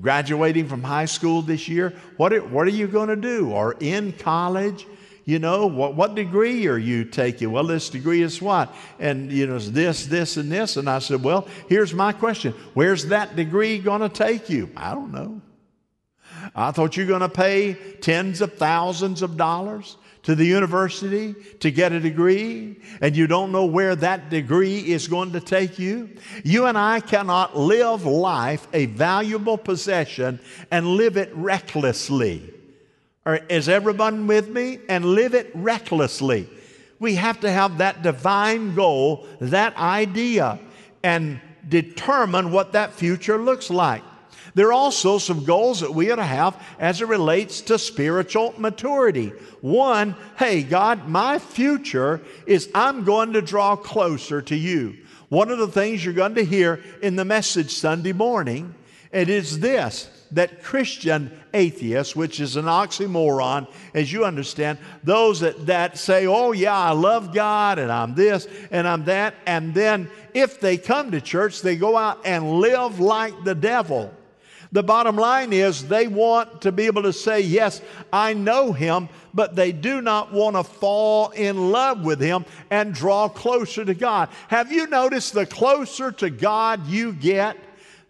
graduating 0.00 0.66
from 0.66 0.82
high 0.82 1.04
school 1.04 1.42
this 1.42 1.68
year, 1.68 1.92
what 2.16 2.32
are, 2.32 2.40
what 2.40 2.66
are 2.66 2.70
you 2.70 2.86
going 2.86 3.10
to 3.10 3.16
do? 3.16 3.50
Or 3.50 3.76
in 3.78 4.14
college? 4.14 4.86
You 5.26 5.38
know, 5.38 5.66
what, 5.66 5.94
what 5.94 6.14
degree 6.14 6.68
are 6.68 6.78
you 6.78 7.04
taking? 7.04 7.52
Well, 7.52 7.64
this 7.64 7.90
degree 7.90 8.22
is 8.22 8.40
what? 8.40 8.74
And, 8.98 9.30
you 9.30 9.46
know, 9.46 9.58
this, 9.58 10.06
this, 10.06 10.38
and 10.38 10.50
this. 10.50 10.78
And 10.78 10.88
I 10.88 11.00
said, 11.00 11.22
well, 11.22 11.46
here's 11.68 11.92
my 11.92 12.14
question 12.14 12.54
Where's 12.72 13.04
that 13.08 13.36
degree 13.36 13.78
going 13.78 14.00
to 14.00 14.08
take 14.08 14.48
you? 14.48 14.70
I 14.74 14.94
don't 14.94 15.12
know. 15.12 15.42
I 16.54 16.70
thought 16.70 16.96
you 16.96 17.04
were 17.04 17.08
going 17.08 17.20
to 17.20 17.28
pay 17.28 17.74
tens 18.00 18.40
of 18.40 18.54
thousands 18.54 19.20
of 19.20 19.36
dollars 19.36 19.98
to 20.28 20.34
the 20.34 20.44
university 20.44 21.34
to 21.58 21.70
get 21.70 21.90
a 21.90 21.98
degree 21.98 22.76
and 23.00 23.16
you 23.16 23.26
don't 23.26 23.50
know 23.50 23.64
where 23.64 23.96
that 23.96 24.28
degree 24.28 24.80
is 24.80 25.08
going 25.08 25.32
to 25.32 25.40
take 25.40 25.78
you, 25.78 26.06
you 26.44 26.66
and 26.66 26.76
I 26.76 27.00
cannot 27.00 27.56
live 27.56 28.04
life 28.04 28.68
a 28.74 28.84
valuable 28.84 29.56
possession 29.56 30.38
and 30.70 30.86
live 30.86 31.16
it 31.16 31.34
recklessly. 31.34 32.42
Or 33.24 33.36
is 33.36 33.70
everyone 33.70 34.26
with 34.26 34.50
me? 34.50 34.80
And 34.90 35.06
live 35.06 35.32
it 35.32 35.50
recklessly. 35.54 36.46
We 36.98 37.14
have 37.14 37.40
to 37.40 37.50
have 37.50 37.78
that 37.78 38.02
divine 38.02 38.74
goal, 38.74 39.26
that 39.40 39.78
idea, 39.78 40.58
and 41.02 41.40
determine 41.66 42.52
what 42.52 42.72
that 42.72 42.92
future 42.92 43.38
looks 43.38 43.70
like. 43.70 44.02
There 44.58 44.70
are 44.70 44.72
also 44.72 45.18
some 45.18 45.44
goals 45.44 45.78
that 45.82 45.94
we 45.94 46.10
ought 46.10 46.16
to 46.16 46.24
have 46.24 46.60
as 46.80 47.00
it 47.00 47.06
relates 47.06 47.60
to 47.60 47.78
spiritual 47.78 48.54
maturity. 48.58 49.28
One, 49.60 50.16
hey, 50.36 50.64
God, 50.64 51.06
my 51.06 51.38
future 51.38 52.22
is 52.44 52.68
I'm 52.74 53.04
going 53.04 53.34
to 53.34 53.40
draw 53.40 53.76
closer 53.76 54.42
to 54.42 54.56
you. 54.56 54.96
One 55.28 55.52
of 55.52 55.58
the 55.58 55.68
things 55.68 56.04
you're 56.04 56.12
going 56.12 56.34
to 56.34 56.44
hear 56.44 56.82
in 57.02 57.14
the 57.14 57.24
message 57.24 57.70
Sunday 57.70 58.12
morning, 58.12 58.74
it 59.12 59.28
is 59.28 59.60
this 59.60 60.10
that 60.32 60.64
Christian 60.64 61.30
atheists, 61.54 62.16
which 62.16 62.40
is 62.40 62.56
an 62.56 62.64
oxymoron, 62.64 63.68
as 63.94 64.12
you 64.12 64.24
understand, 64.24 64.78
those 65.04 65.38
that, 65.38 65.66
that 65.66 65.98
say, 65.98 66.26
oh, 66.26 66.50
yeah, 66.50 66.76
I 66.76 66.90
love 66.90 67.32
God 67.32 67.78
and 67.78 67.92
I'm 67.92 68.16
this 68.16 68.48
and 68.72 68.88
I'm 68.88 69.04
that, 69.04 69.36
and 69.46 69.72
then 69.72 70.10
if 70.34 70.58
they 70.58 70.78
come 70.78 71.12
to 71.12 71.20
church, 71.20 71.62
they 71.62 71.76
go 71.76 71.96
out 71.96 72.22
and 72.24 72.58
live 72.58 72.98
like 72.98 73.44
the 73.44 73.54
devil. 73.54 74.12
The 74.70 74.82
bottom 74.82 75.16
line 75.16 75.52
is 75.52 75.88
they 75.88 76.08
want 76.08 76.62
to 76.62 76.72
be 76.72 76.86
able 76.86 77.02
to 77.04 77.12
say, 77.12 77.40
Yes, 77.40 77.80
I 78.12 78.34
know 78.34 78.72
him, 78.72 79.08
but 79.32 79.56
they 79.56 79.72
do 79.72 80.00
not 80.00 80.32
want 80.32 80.56
to 80.56 80.64
fall 80.64 81.30
in 81.30 81.70
love 81.70 82.04
with 82.04 82.20
him 82.20 82.44
and 82.70 82.94
draw 82.94 83.28
closer 83.28 83.84
to 83.84 83.94
God. 83.94 84.28
Have 84.48 84.70
you 84.70 84.86
noticed 84.86 85.32
the 85.32 85.46
closer 85.46 86.12
to 86.12 86.28
God 86.28 86.86
you 86.86 87.12
get, 87.12 87.56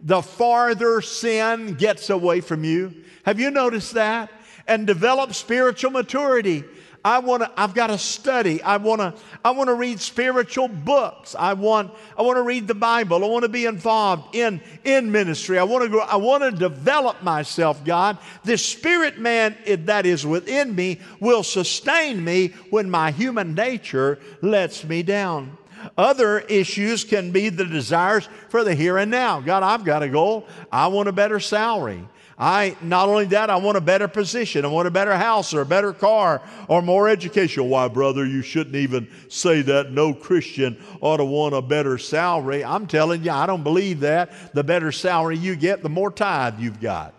the 0.01 0.23
farther 0.23 1.01
sin 1.01 1.75
gets 1.75 2.11
away 2.11 2.41
from 2.41 2.65
you. 2.65 2.95
Have 3.25 3.41
you 3.41 3.51
noticed 3.51 3.95
that? 3.95 4.31
And 4.67 4.87
develop 4.87 5.35
spiritual 5.35 5.91
maturity. 5.91 6.65
I 7.05 7.21
want 7.21 7.43
to, 7.43 7.53
I've 7.57 7.75
got 7.75 7.89
to 7.89 7.99
study. 7.99 8.63
I 8.63 8.77
want 8.77 9.01
to, 9.01 9.15
I 9.45 9.53
want 9.53 9.69
to 9.69 9.75
read 9.75 10.01
spiritual 10.01 10.69
books. 10.69 11.35
I 11.39 11.55
want, 11.55 11.93
I 12.17 12.23
want 12.23 12.37
to 12.37 12.43
read 12.43 12.67
the 12.67 12.75
Bible. 12.75 13.25
I 13.25 13.29
want 13.29 13.45
to 13.45 13.49
be 13.49 13.67
involved 13.67 14.35
in, 14.35 14.61
in 14.85 15.13
ministry. 15.13 15.59
I 15.59 15.65
want 15.65 15.85
to 15.85 15.89
grow, 15.89 16.01
I 16.01 16.17
want 16.17 16.43
to 16.43 16.51
develop 16.51 17.23
myself, 17.23 17.85
God. 17.85 18.19
This 18.45 18.65
spirit 18.65 19.19
man 19.19 19.57
that 19.67 20.07
is 20.07 20.27
within 20.27 20.75
me 20.75 21.01
will 21.21 21.43
sustain 21.43 22.23
me 22.23 22.49
when 22.71 22.91
my 22.91 23.11
human 23.11 23.55
nature 23.55 24.19
lets 24.43 24.85
me 24.85 25.03
down. 25.03 25.57
Other 25.97 26.41
issues 26.41 27.05
can 27.05 27.31
be 27.31 27.49
the 27.49 27.65
desires 27.65 28.29
for 28.49 28.65
the 28.65 28.75
here 28.75 28.99
and 28.99 29.11
now. 29.11 29.41
God, 29.41 29.63
I've 29.63 29.85
got 29.85 30.03
a 30.03 30.09
goal. 30.09 30.47
I 30.73 30.89
want 30.89 31.09
a 31.09 31.13
better 31.13 31.41
salary. 31.41 32.07
I 32.39 32.77
not 32.81 33.09
only 33.09 33.25
that, 33.27 33.51
I 33.51 33.57
want 33.57 33.77
a 33.77 33.81
better 33.81 34.07
position. 34.07 34.65
I 34.65 34.69
want 34.69 34.87
a 34.87 34.93
better 34.93 35.17
house 35.17 35.53
or 35.53 35.61
a 35.61 35.67
better 35.67 35.93
car 35.93 36.41
or 36.69 36.83
more 36.83 37.09
education. 37.09 37.69
Why, 37.69 37.89
brother, 37.89 38.25
you 38.25 38.43
shouldn't 38.43 38.77
even 38.77 39.09
say 39.29 39.63
that. 39.63 39.91
No 39.91 40.15
Christian 40.15 40.81
ought 41.01 41.17
to 41.17 41.25
want 41.25 41.57
a 41.57 41.63
better 41.63 41.99
salary. 41.99 42.65
I'm 42.65 42.87
telling 42.87 43.25
you, 43.25 43.33
I 43.33 43.47
don't 43.47 43.65
believe 43.65 44.01
that. 44.01 44.55
The 44.55 44.63
better 44.63 44.93
salary 44.93 45.37
you 45.37 45.57
get, 45.57 45.83
the 45.83 45.89
more 45.89 46.13
tithe 46.13 46.61
you've 46.61 46.81
got. 46.81 47.13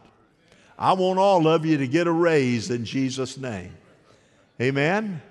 I 0.77 0.93
want 0.93 1.19
all 1.19 1.45
of 1.49 1.65
you 1.65 1.77
to 1.79 1.87
get 1.87 2.07
a 2.07 2.11
raise 2.11 2.69
in 2.69 2.85
Jesus' 2.85 3.37
name. 3.37 3.75
Amen. 4.61 5.21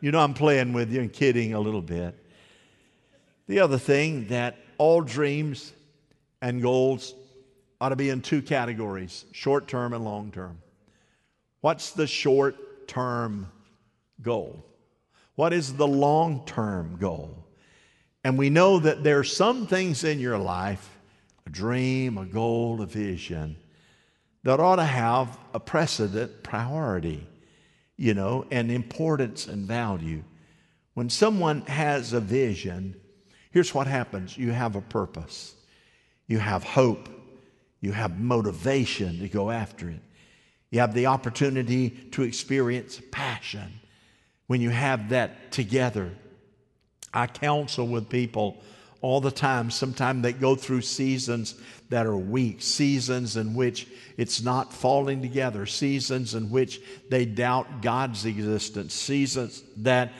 You 0.00 0.10
know, 0.10 0.20
I'm 0.20 0.32
playing 0.32 0.72
with 0.72 0.90
you 0.90 1.00
and 1.00 1.12
kidding 1.12 1.52
a 1.52 1.60
little 1.60 1.82
bit. 1.82 2.14
The 3.46 3.60
other 3.60 3.78
thing 3.78 4.28
that 4.28 4.56
all 4.78 5.02
dreams 5.02 5.74
and 6.40 6.62
goals 6.62 7.14
ought 7.80 7.90
to 7.90 7.96
be 7.96 8.10
in 8.10 8.22
two 8.22 8.42
categories 8.42 9.24
short 9.32 9.68
term 9.68 9.92
and 9.92 10.04
long 10.04 10.30
term. 10.30 10.58
What's 11.60 11.92
the 11.92 12.06
short 12.06 12.88
term 12.88 13.50
goal? 14.22 14.64
What 15.34 15.52
is 15.52 15.74
the 15.74 15.86
long 15.86 16.44
term 16.46 16.96
goal? 16.98 17.44
And 18.24 18.36
we 18.36 18.50
know 18.50 18.78
that 18.80 19.04
there 19.04 19.18
are 19.18 19.24
some 19.24 19.66
things 19.66 20.04
in 20.04 20.20
your 20.20 20.38
life 20.38 20.96
a 21.46 21.50
dream, 21.50 22.18
a 22.18 22.26
goal, 22.26 22.82
a 22.82 22.86
vision 22.86 23.56
that 24.42 24.60
ought 24.60 24.76
to 24.76 24.84
have 24.84 25.38
a 25.54 25.60
precedent 25.60 26.42
priority, 26.42 27.26
you 27.96 28.14
know, 28.14 28.44
and 28.50 28.70
importance 28.70 29.46
and 29.46 29.66
value. 29.66 30.22
When 30.94 31.08
someone 31.08 31.62
has 31.62 32.12
a 32.12 32.20
vision, 32.20 32.96
Here's 33.50 33.74
what 33.74 33.86
happens 33.86 34.36
you 34.36 34.52
have 34.52 34.76
a 34.76 34.80
purpose, 34.80 35.54
you 36.26 36.38
have 36.38 36.62
hope, 36.62 37.08
you 37.80 37.92
have 37.92 38.18
motivation 38.18 39.20
to 39.20 39.28
go 39.28 39.50
after 39.50 39.88
it, 39.88 40.00
you 40.70 40.80
have 40.80 40.94
the 40.94 41.06
opportunity 41.06 41.90
to 42.12 42.22
experience 42.22 43.00
passion. 43.10 43.80
When 44.46 44.60
you 44.60 44.70
have 44.70 45.10
that 45.10 45.52
together, 45.52 46.10
I 47.12 47.26
counsel 47.26 47.86
with 47.86 48.08
people 48.08 48.62
all 49.00 49.20
the 49.20 49.30
time. 49.30 49.70
Sometimes 49.70 50.22
they 50.22 50.32
go 50.32 50.54
through 50.54 50.82
seasons 50.82 51.54
that 51.88 52.06
are 52.06 52.16
weak, 52.16 52.60
seasons 52.60 53.36
in 53.36 53.54
which 53.54 53.86
it's 54.16 54.42
not 54.42 54.72
falling 54.72 55.22
together, 55.22 55.64
seasons 55.66 56.34
in 56.34 56.50
which 56.50 56.80
they 57.08 57.24
doubt 57.24 57.82
God's 57.82 58.26
existence, 58.26 58.92
seasons 58.92 59.62
that 59.78 60.12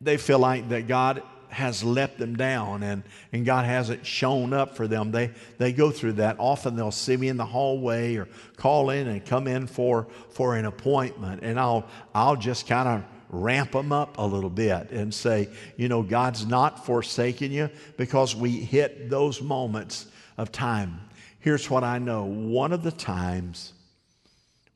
they 0.00 0.16
feel 0.16 0.38
like 0.38 0.68
that 0.70 0.88
God 0.88 1.22
has 1.52 1.84
let 1.84 2.16
them 2.16 2.34
down 2.34 2.82
and, 2.82 3.02
and 3.32 3.44
God 3.44 3.66
hasn't 3.66 4.06
shown 4.06 4.54
up 4.54 4.74
for 4.74 4.88
them. 4.88 5.10
They, 5.12 5.30
they 5.58 5.72
go 5.72 5.90
through 5.90 6.14
that. 6.14 6.36
Often 6.38 6.76
they'll 6.76 6.90
see 6.90 7.16
me 7.16 7.28
in 7.28 7.36
the 7.36 7.44
hallway 7.44 8.16
or 8.16 8.26
call 8.56 8.88
in 8.88 9.06
and 9.06 9.24
come 9.24 9.46
in 9.46 9.66
for, 9.66 10.06
for 10.30 10.56
an 10.56 10.64
appointment. 10.64 11.42
And 11.42 11.60
I'll, 11.60 11.86
I'll 12.14 12.36
just 12.36 12.66
kind 12.66 12.88
of 12.88 13.04
ramp 13.28 13.72
them 13.72 13.92
up 13.92 14.16
a 14.16 14.26
little 14.26 14.50
bit 14.50 14.90
and 14.90 15.12
say, 15.12 15.48
you 15.76 15.88
know, 15.88 16.02
God's 16.02 16.46
not 16.46 16.86
forsaking 16.86 17.52
you 17.52 17.68
because 17.98 18.34
we 18.34 18.52
hit 18.52 19.10
those 19.10 19.42
moments 19.42 20.06
of 20.38 20.52
time. 20.52 21.00
Here's 21.38 21.68
what 21.68 21.84
I 21.84 21.98
know 21.98 22.24
one 22.24 22.72
of 22.72 22.82
the 22.82 22.92
times, 22.92 23.74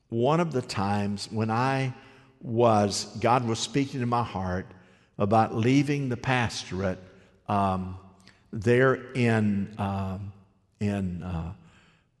one 0.09 0.39
of 0.39 0.51
the 0.51 0.61
times 0.61 1.27
when 1.31 1.49
I 1.49 1.93
was, 2.41 3.05
God 3.19 3.47
was 3.47 3.57
speaking 3.57 3.99
to 4.01 4.05
my 4.05 4.23
heart 4.23 4.67
about 5.17 5.55
leaving 5.55 6.09
the 6.09 6.17
pastorate 6.17 6.99
um, 7.47 7.97
there 8.51 9.11
in, 9.13 9.73
um, 9.77 10.31
in 10.79 11.23
uh, 11.23 11.53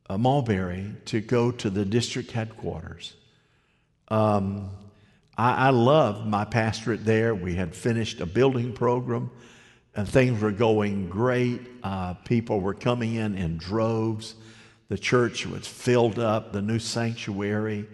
uh, 0.09 0.17
Mulberry 0.17 0.93
to 1.05 1.21
go 1.21 1.51
to 1.51 1.69
the 1.69 1.85
district 1.85 2.31
headquarters. 2.31 3.13
Um, 4.07 4.69
I, 5.37 5.67
I 5.67 5.69
loved 5.69 6.27
my 6.27 6.45
pastorate 6.45 7.05
there. 7.05 7.35
We 7.35 7.55
had 7.55 7.75
finished 7.75 8.21
a 8.21 8.25
building 8.25 8.73
program 8.73 9.29
and 9.95 10.07
things 10.07 10.39
were 10.41 10.51
going 10.51 11.09
great. 11.09 11.61
Uh, 11.83 12.13
people 12.13 12.61
were 12.61 12.75
coming 12.75 13.15
in 13.15 13.35
in 13.35 13.57
droves. 13.57 14.35
The 14.89 14.97
church 14.97 15.45
was 15.45 15.67
filled 15.67 16.19
up, 16.19 16.53
the 16.53 16.61
new 16.61 16.79
sanctuary 16.79 17.87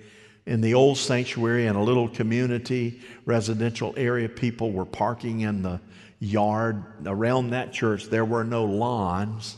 in 0.45 0.61
the 0.61 0.73
old 0.73 0.97
sanctuary 0.97 1.67
in 1.67 1.75
a 1.75 1.83
little 1.83 2.09
community 2.09 3.01
residential 3.25 3.93
area, 3.95 4.27
people 4.27 4.71
were 4.71 4.85
parking 4.85 5.41
in 5.41 5.61
the 5.61 5.79
yard 6.19 6.83
around 7.05 7.51
that 7.51 7.71
church. 7.71 8.05
There 8.05 8.25
were 8.25 8.43
no 8.43 8.65
lawns, 8.65 9.55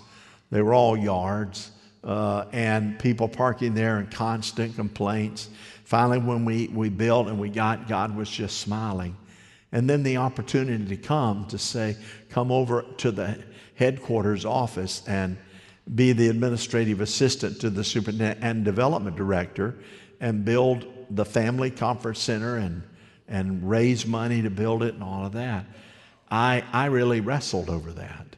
they 0.52 0.62
were 0.62 0.74
all 0.74 0.96
yards, 0.96 1.72
uh, 2.04 2.46
and 2.52 3.00
people 3.00 3.28
parking 3.28 3.74
there 3.74 4.00
in 4.00 4.08
constant 4.08 4.76
complaints. 4.76 5.50
Finally, 5.86 6.20
when 6.20 6.46
we, 6.46 6.68
we 6.68 6.90
built 6.90 7.28
and 7.28 7.40
we 7.40 7.50
got, 7.50 7.88
God 7.88 8.16
was 8.16 8.30
just 8.30 8.60
smiling. 8.60 9.16
And 9.72 9.90
then 9.90 10.04
the 10.04 10.18
opportunity 10.18 10.86
to 10.86 10.98
come 10.98 11.46
to 11.48 11.58
say, 11.58 11.98
come 12.30 12.52
over 12.52 12.84
to 12.98 13.12
the 13.12 13.40
headquarters 13.76 14.46
office 14.46 15.04
and 15.08 15.38
be 15.94 16.14
the 16.14 16.30
administrative 16.30 17.02
assistant 17.02 17.60
to 17.62 17.70
the 17.70 17.84
superintendent 17.84 18.44
and 18.44 18.66
development 18.66 19.16
director 19.16 19.76
and 20.20 20.46
build 20.46 20.86
the 21.10 21.26
family 21.26 21.72
conference 21.72 22.20
center 22.20 22.58
and, 22.58 22.84
and 23.28 23.70
raise 23.70 24.06
money 24.06 24.42
to 24.42 24.50
build 24.50 24.84
it 24.84 24.94
and 24.94 25.04
all 25.04 25.26
of 25.26 25.34
that. 25.34 25.66
I, 26.30 26.64
I 26.72 26.86
really 26.86 27.22
wrestled 27.22 27.70
over 27.70 27.92
that. 27.94 28.36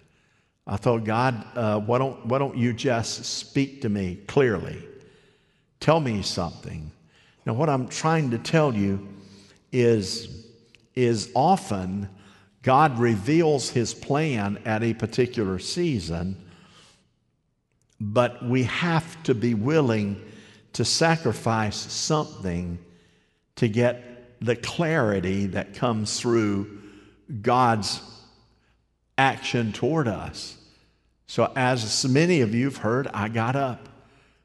I 0.65 0.75
thought, 0.75 1.05
God, 1.05 1.45
uh, 1.55 1.79
why, 1.79 1.97
don't, 1.97 2.25
why 2.25 2.39
don't 2.39 2.57
you 2.57 2.73
just 2.73 3.23
speak 3.25 3.81
to 3.83 3.89
me 3.89 4.19
clearly? 4.27 4.83
Tell 5.79 5.99
me 5.99 6.21
something. 6.21 6.91
Now, 7.45 7.53
what 7.53 7.69
I'm 7.69 7.87
trying 7.87 8.31
to 8.31 8.37
tell 8.37 8.73
you 8.75 9.07
is, 9.71 10.45
is 10.95 11.31
often 11.33 12.09
God 12.63 12.99
reveals 12.99 13.69
his 13.69 13.93
plan 13.93 14.59
at 14.65 14.83
a 14.83 14.93
particular 14.93 15.57
season, 15.57 16.35
but 18.01 18.43
we 18.43 18.63
have 18.63 19.23
to 19.23 19.33
be 19.33 19.53
willing 19.53 20.21
to 20.77 20.85
sacrifice 20.85 21.75
something 21.75 22.77
to 23.55 23.67
get 23.67 24.39
the 24.39 24.55
clarity 24.55 25.47
that 25.47 25.73
comes 25.73 26.19
through 26.19 26.81
God's 27.41 27.99
action 29.17 29.73
toward 29.73 30.07
us. 30.07 30.55
So, 31.25 31.51
as 31.55 32.05
many 32.05 32.41
of 32.41 32.53
you 32.53 32.65
have 32.65 32.77
heard, 32.77 33.07
I 33.07 33.27
got 33.27 33.55
up 33.55 33.89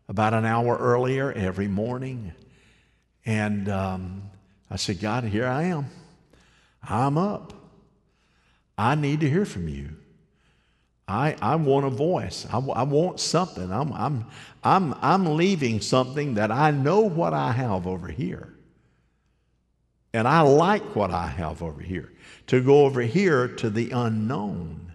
about 0.09 0.33
an 0.33 0.47
hour 0.47 0.75
earlier 0.79 1.31
every 1.31 1.69
morning 1.69 2.33
and 3.27 3.69
um, 3.69 4.23
I 4.71 4.77
said, 4.77 5.01
God, 5.01 5.25
here 5.25 5.47
I 5.47 5.65
am. 5.65 5.85
I'm 6.83 7.19
up. 7.19 7.53
I 8.79 8.95
need 8.95 9.21
to 9.21 9.29
hear 9.29 9.45
from 9.45 9.69
you. 9.69 9.91
I, 11.13 11.37
I 11.43 11.57
want 11.57 11.85
a 11.85 11.91
voice. 11.91 12.47
I, 12.51 12.59
I 12.59 12.83
want 12.85 13.21
something. 13.21 13.71
I'm, 13.71 13.93
I'm, 13.93 14.27
I'm, 14.65 14.95
I'm 15.03 15.37
leaving 15.37 15.81
something 15.83 16.35
that 16.35 16.51
I 16.51 16.71
know 16.71 17.01
what 17.01 17.35
I 17.35 17.53
have 17.53 17.87
over 17.87 18.09
here. 18.09 18.55
And 20.15 20.27
I 20.27 20.41
like 20.41 20.97
what 20.97 21.11
I 21.11 21.27
have 21.27 21.63
over 21.63 21.83
here. 21.83 22.11
To 22.49 22.63
go 22.63 22.87
over 22.87 23.03
here 23.03 23.49
to 23.49 23.71
the 23.71 23.91
unknown. 23.91 24.93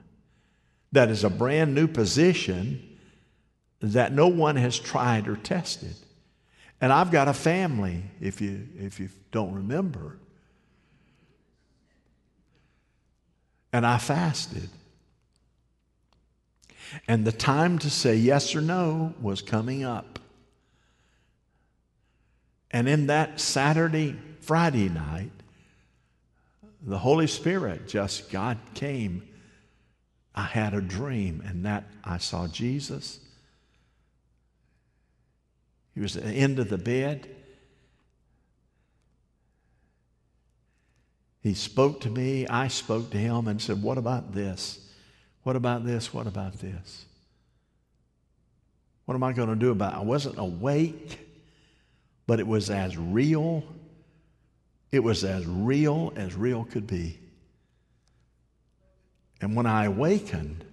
that 0.91 1.09
is 1.09 1.23
a 1.23 1.29
brand 1.29 1.75
new 1.75 1.87
position 1.87 2.97
that 3.79 4.11
no 4.11 4.27
one 4.27 4.55
has 4.55 4.79
tried 4.79 5.27
or 5.27 5.35
tested. 5.35 5.95
And 6.81 6.91
I've 6.91 7.11
got 7.11 7.27
a 7.27 7.33
family, 7.33 8.03
if 8.19 8.41
you, 8.41 8.67
if 8.79 8.99
you 8.99 9.09
don't 9.31 9.53
remember. 9.53 10.17
And 13.71 13.85
I 13.85 13.99
fasted. 13.99 14.69
And 17.07 17.25
the 17.25 17.31
time 17.31 17.79
to 17.79 17.89
say 17.89 18.15
yes 18.15 18.55
or 18.55 18.61
no 18.61 19.13
was 19.21 19.41
coming 19.41 19.83
up. 19.83 20.19
And 22.71 22.87
in 22.87 23.07
that 23.07 23.39
Saturday, 23.39 24.15
Friday 24.41 24.89
night, 24.89 25.31
the 26.81 26.97
Holy 26.97 27.27
Spirit 27.27 27.87
just, 27.87 28.29
God 28.29 28.57
came. 28.73 29.27
I 30.35 30.43
had 30.43 30.73
a 30.73 30.81
dream, 30.81 31.43
and 31.45 31.65
that 31.65 31.85
I 32.03 32.17
saw 32.19 32.47
Jesus. 32.47 33.19
He 35.95 36.01
was 36.01 36.15
at 36.15 36.23
the 36.23 36.31
end 36.31 36.59
of 36.59 36.69
the 36.69 36.77
bed. 36.77 37.27
He 41.41 41.55
spoke 41.55 42.01
to 42.01 42.09
me, 42.09 42.45
I 42.47 42.67
spoke 42.67 43.09
to 43.11 43.17
him, 43.17 43.47
and 43.47 43.61
said, 43.61 43.81
What 43.81 43.97
about 43.97 44.33
this? 44.33 44.86
What 45.47 45.55
about 45.55 45.85
this? 45.85 46.13
What 46.13 46.27
about 46.27 46.59
this? 46.59 47.05
What 49.05 49.15
am 49.15 49.23
I 49.23 49.31
going 49.31 49.47
to 49.47 49.55
do 49.55 49.71
about 49.71 49.93
it? 49.93 49.99
I 49.99 50.01
wasn't 50.01 50.37
awake, 50.37 51.25
but 52.25 52.41
it 52.41 52.45
was 52.45 52.69
as 52.69 52.97
real. 52.97 53.63
It 54.91 54.99
was 54.99 55.23
as 55.23 55.45
real 55.45 56.11
as 56.17 56.35
real 56.35 56.65
could 56.65 56.85
be. 56.85 57.17
And 59.39 59.55
when 59.55 59.65
I 59.65 59.85
awakened 59.85 60.65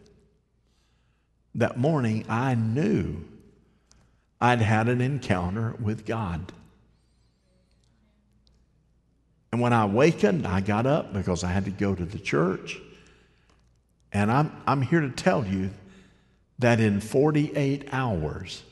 that 1.54 1.78
morning, 1.78 2.24
I 2.28 2.56
knew 2.56 3.24
I'd 4.40 4.60
had 4.60 4.88
an 4.88 5.00
encounter 5.00 5.76
with 5.80 6.04
God. 6.04 6.50
And 9.52 9.60
when 9.60 9.72
I 9.72 9.84
awakened, 9.84 10.48
I 10.48 10.62
got 10.62 10.84
up 10.84 11.12
because 11.12 11.44
I 11.44 11.52
had 11.52 11.64
to 11.66 11.70
go 11.70 11.94
to 11.94 12.04
the 12.04 12.18
church. 12.18 12.80
And 14.14 14.30
I'm, 14.30 14.52
I'm 14.64 14.80
here 14.80 15.00
to 15.00 15.10
tell 15.10 15.44
you 15.44 15.70
that 16.60 16.78
in 16.78 17.00
48 17.00 17.88
hours, 17.92 18.62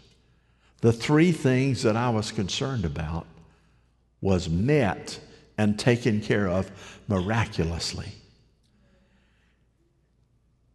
the 0.80 0.92
three 0.92 1.32
things 1.32 1.82
that 1.82 1.96
I 1.96 2.10
was 2.10 2.30
concerned 2.30 2.84
about 2.84 3.26
was 4.20 4.48
met 4.48 5.18
and 5.58 5.76
taken 5.78 6.20
care 6.20 6.48
of 6.48 6.70
miraculously. 7.08 8.12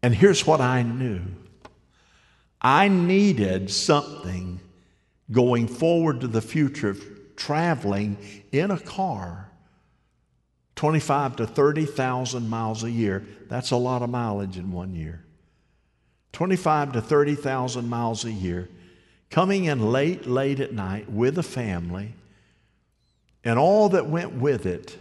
And 0.03 0.13
here's 0.13 0.45
what 0.45 0.61
I 0.61 0.83
knew 0.83 1.21
I 2.61 2.89
needed 2.89 3.71
something 3.71 4.59
going 5.31 5.67
forward 5.67 6.21
to 6.21 6.27
the 6.27 6.41
future 6.41 6.89
of 6.89 7.35
traveling 7.35 8.17
in 8.51 8.71
a 8.71 8.79
car 8.79 9.46
25 10.77 11.37
to 11.37 11.47
30,000 11.47 12.47
miles 12.47 12.83
a 12.83 12.91
year. 12.91 13.25
That's 13.49 13.71
a 13.71 13.75
lot 13.75 14.03
of 14.03 14.09
mileage 14.09 14.57
in 14.57 14.71
one 14.71 14.93
year. 14.93 15.23
25 16.33 16.93
to 16.93 17.01
30,000 17.01 17.89
miles 17.89 18.23
a 18.23 18.31
year, 18.31 18.69
coming 19.31 19.65
in 19.65 19.91
late, 19.91 20.27
late 20.27 20.59
at 20.59 20.73
night 20.73 21.09
with 21.09 21.37
a 21.39 21.43
family, 21.43 22.13
and 23.43 23.57
all 23.57 23.89
that 23.89 24.07
went 24.07 24.33
with 24.33 24.67
it, 24.67 24.97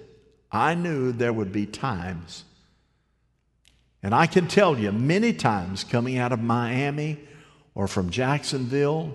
I 0.50 0.74
knew 0.74 1.12
there 1.12 1.32
would 1.32 1.52
be 1.52 1.66
times. 1.66 2.44
And 4.02 4.14
I 4.14 4.26
can 4.26 4.48
tell 4.48 4.78
you 4.78 4.92
many 4.92 5.34
times 5.34 5.84
coming 5.84 6.16
out 6.16 6.32
of 6.32 6.40
Miami 6.40 7.18
or 7.74 7.86
from 7.86 8.08
Jacksonville 8.08 9.14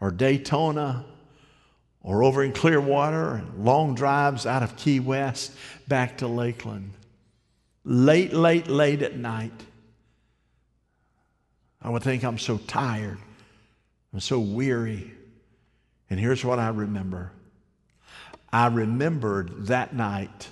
or 0.00 0.10
Daytona 0.10 1.04
or 2.02 2.24
over 2.24 2.42
in 2.42 2.52
Clearwater, 2.52 3.42
long 3.56 3.94
drives 3.94 4.46
out 4.46 4.62
of 4.62 4.76
Key 4.76 5.00
West 5.00 5.52
back 5.86 6.18
to 6.18 6.26
Lakeland. 6.26 6.92
Late, 7.84 8.32
late, 8.32 8.68
late 8.68 9.02
at 9.02 9.16
night. 9.16 9.52
I 11.80 11.90
would 11.90 12.02
think 12.02 12.24
I'm 12.24 12.38
so 12.38 12.58
tired. 12.58 13.18
I'm 14.12 14.20
so 14.20 14.38
weary. 14.38 15.12
And 16.10 16.18
here's 16.18 16.44
what 16.44 16.58
I 16.58 16.68
remember 16.68 17.32
I 18.52 18.66
remembered 18.66 19.66
that 19.68 19.94
night 19.94 20.48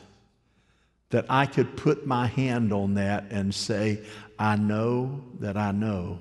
that 1.11 1.27
I 1.29 1.46
could 1.46 1.77
put 1.77 2.07
my 2.07 2.29
hand 2.29 2.72
on 2.72 2.94
that 2.94 3.25
and 3.31 3.55
say, 3.55 4.03
I 4.38 4.57
know 4.57 5.22
that 5.40 5.57
I 5.57 5.72
know 5.72 6.20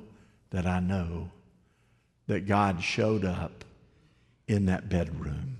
that 0.49 0.65
I 0.65 0.79
know 0.79 1.29
that 2.27 2.47
God 2.47 2.83
showed 2.83 3.23
up 3.23 3.63
in 4.49 4.65
that 4.65 4.89
bedroom. 4.89 5.57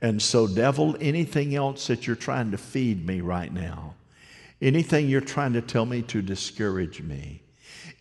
And 0.00 0.20
so, 0.20 0.46
devil, 0.46 0.96
anything 1.00 1.54
else 1.54 1.86
that 1.86 2.06
you're 2.06 2.16
trying 2.16 2.50
to 2.50 2.58
feed 2.58 3.06
me 3.06 3.20
right 3.20 3.52
now, 3.52 3.94
anything 4.60 5.08
you're 5.08 5.20
trying 5.20 5.52
to 5.52 5.62
tell 5.62 5.86
me 5.86 6.02
to 6.02 6.22
discourage 6.22 7.02
me, 7.02 7.42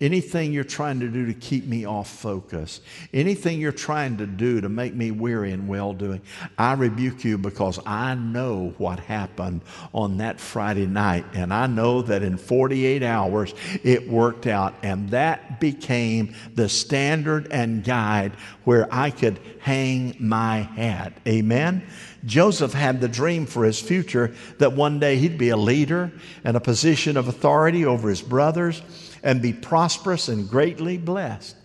anything 0.01 0.51
you're 0.51 0.63
trying 0.63 0.99
to 0.99 1.07
do 1.07 1.25
to 1.25 1.33
keep 1.33 1.65
me 1.65 1.85
off 1.85 2.09
focus, 2.09 2.81
anything 3.13 3.59
you're 3.59 3.71
trying 3.71 4.17
to 4.17 4.27
do 4.27 4.59
to 4.59 4.67
make 4.67 4.93
me 4.93 5.11
weary 5.11 5.51
in 5.51 5.67
well 5.67 5.93
doing, 5.93 6.21
I 6.57 6.73
rebuke 6.73 7.23
you 7.23 7.37
because 7.37 7.79
I 7.85 8.15
know 8.15 8.73
what 8.77 8.99
happened 8.99 9.61
on 9.93 10.17
that 10.17 10.39
Friday 10.39 10.85
night. 10.85 11.25
And 11.33 11.53
I 11.53 11.67
know 11.67 12.01
that 12.03 12.23
in 12.23 12.37
48 12.37 13.03
hours 13.03 13.53
it 13.83 14.09
worked 14.09 14.47
out. 14.47 14.75
And 14.83 15.09
that 15.11 15.59
became 15.59 16.35
the 16.53 16.67
standard 16.67 17.47
and 17.51 17.83
guide 17.83 18.33
where 18.65 18.87
I 18.91 19.11
could 19.11 19.39
hang 19.59 20.15
my 20.19 20.59
hat. 20.59 21.13
Amen? 21.25 21.87
Joseph 22.25 22.73
had 22.73 22.99
the 22.99 23.07
dream 23.07 23.45
for 23.45 23.63
his 23.63 23.79
future 23.79 24.33
that 24.57 24.73
one 24.73 24.99
day 24.99 25.17
he'd 25.17 25.37
be 25.37 25.49
a 25.49 25.57
leader 25.57 26.11
and 26.43 26.57
a 26.57 26.59
position 26.59 27.17
of 27.17 27.27
authority 27.27 27.85
over 27.85 28.09
his 28.09 28.21
brothers 28.21 28.81
and 29.25 29.41
be 29.41 29.51
prosperous 29.51 30.29
and 30.29 30.49
greatly 30.49 30.97
blessed. 30.97 31.57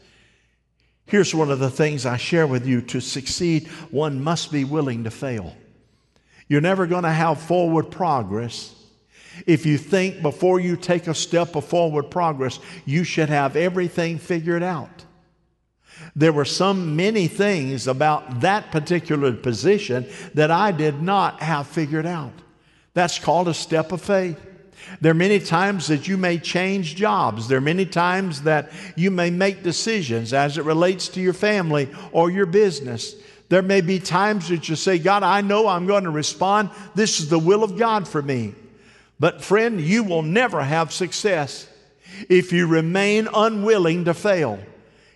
Here's 1.07 1.33
one 1.33 1.53
of 1.53 1.61
the 1.61 1.71
things 1.71 2.07
I 2.07 2.17
share 2.17 2.49
with 2.49 2.67
you 2.67 2.81
to 2.83 3.01
succeed, 3.01 3.69
one 3.93 4.23
must 4.23 4.51
be 4.51 4.65
willing 4.65 5.05
to 5.05 5.11
fail. 5.13 5.57
You're 6.49 6.61
never 6.61 6.89
going 6.89 7.05
to 7.05 7.13
have 7.13 7.41
forward 7.41 7.93
progress 7.93 8.75
if 9.47 9.67
you 9.67 9.79
think 9.79 10.23
before 10.23 10.61
you 10.61 10.77
take 10.77 11.07
a 11.07 11.15
step 11.15 11.57
of 11.57 11.65
forward 11.65 12.11
progress, 12.11 12.59
you 12.85 13.05
should 13.05 13.29
have 13.29 13.57
everything 13.57 14.19
figured 14.19 14.63
out. 14.63 15.05
There 16.17 16.33
were 16.33 16.45
some 16.45 16.97
many 16.97 17.29
things 17.29 17.87
about 17.87 18.41
that 18.41 18.73
particular 18.73 19.33
position 19.33 20.07
that 20.35 20.51
I 20.51 20.73
did 20.73 21.03
not 21.03 21.43
have 21.43 21.67
figured 21.67 22.07
out. 22.07 22.33
That's 22.95 23.19
called 23.19 23.49
a 23.49 23.55
step 23.55 23.93
of 23.93 24.01
faith. 24.01 24.39
There 25.01 25.13
are 25.13 25.15
many 25.15 25.39
times 25.39 25.87
that 25.89 26.09
you 26.09 26.17
may 26.17 26.39
change 26.39 26.97
jobs. 26.97 27.49
There 27.49 27.59
are 27.59 27.63
many 27.63 27.87
times 27.87 28.43
that 28.43 28.71
you 28.97 29.11
may 29.11 29.31
make 29.31 29.63
decisions 29.63 30.33
as 30.33 30.59
it 30.59 30.65
relates 30.65 31.09
to 31.09 31.21
your 31.21 31.33
family 31.33 31.89
or 32.13 32.31
your 32.31 32.47
business. 32.47 33.15
There 33.49 33.63
may 33.63 33.81
be 33.81 33.99
times 33.99 34.49
that 34.49 34.69
you 34.69 34.77
say, 34.77 34.99
God, 34.99 35.23
I 35.23 35.41
know 35.41 35.67
I'm 35.67 35.87
going 35.87 36.05
to 36.05 36.11
respond. 36.11 36.71
This 36.95 37.21
is 37.21 37.29
the 37.29 37.39
will 37.39 37.65
of 37.65 37.77
God 37.77 38.07
for 38.07 38.23
me. 38.23 38.55
But, 39.19 39.43
friend, 39.43 39.81
you 39.81 40.05
will 40.05 40.23
never 40.23 40.63
have 40.63 40.93
success 40.93 41.69
if 42.29 42.53
you 42.53 42.67
remain 42.67 43.29
unwilling 43.33 44.05
to 44.07 44.15
fail. 44.15 44.59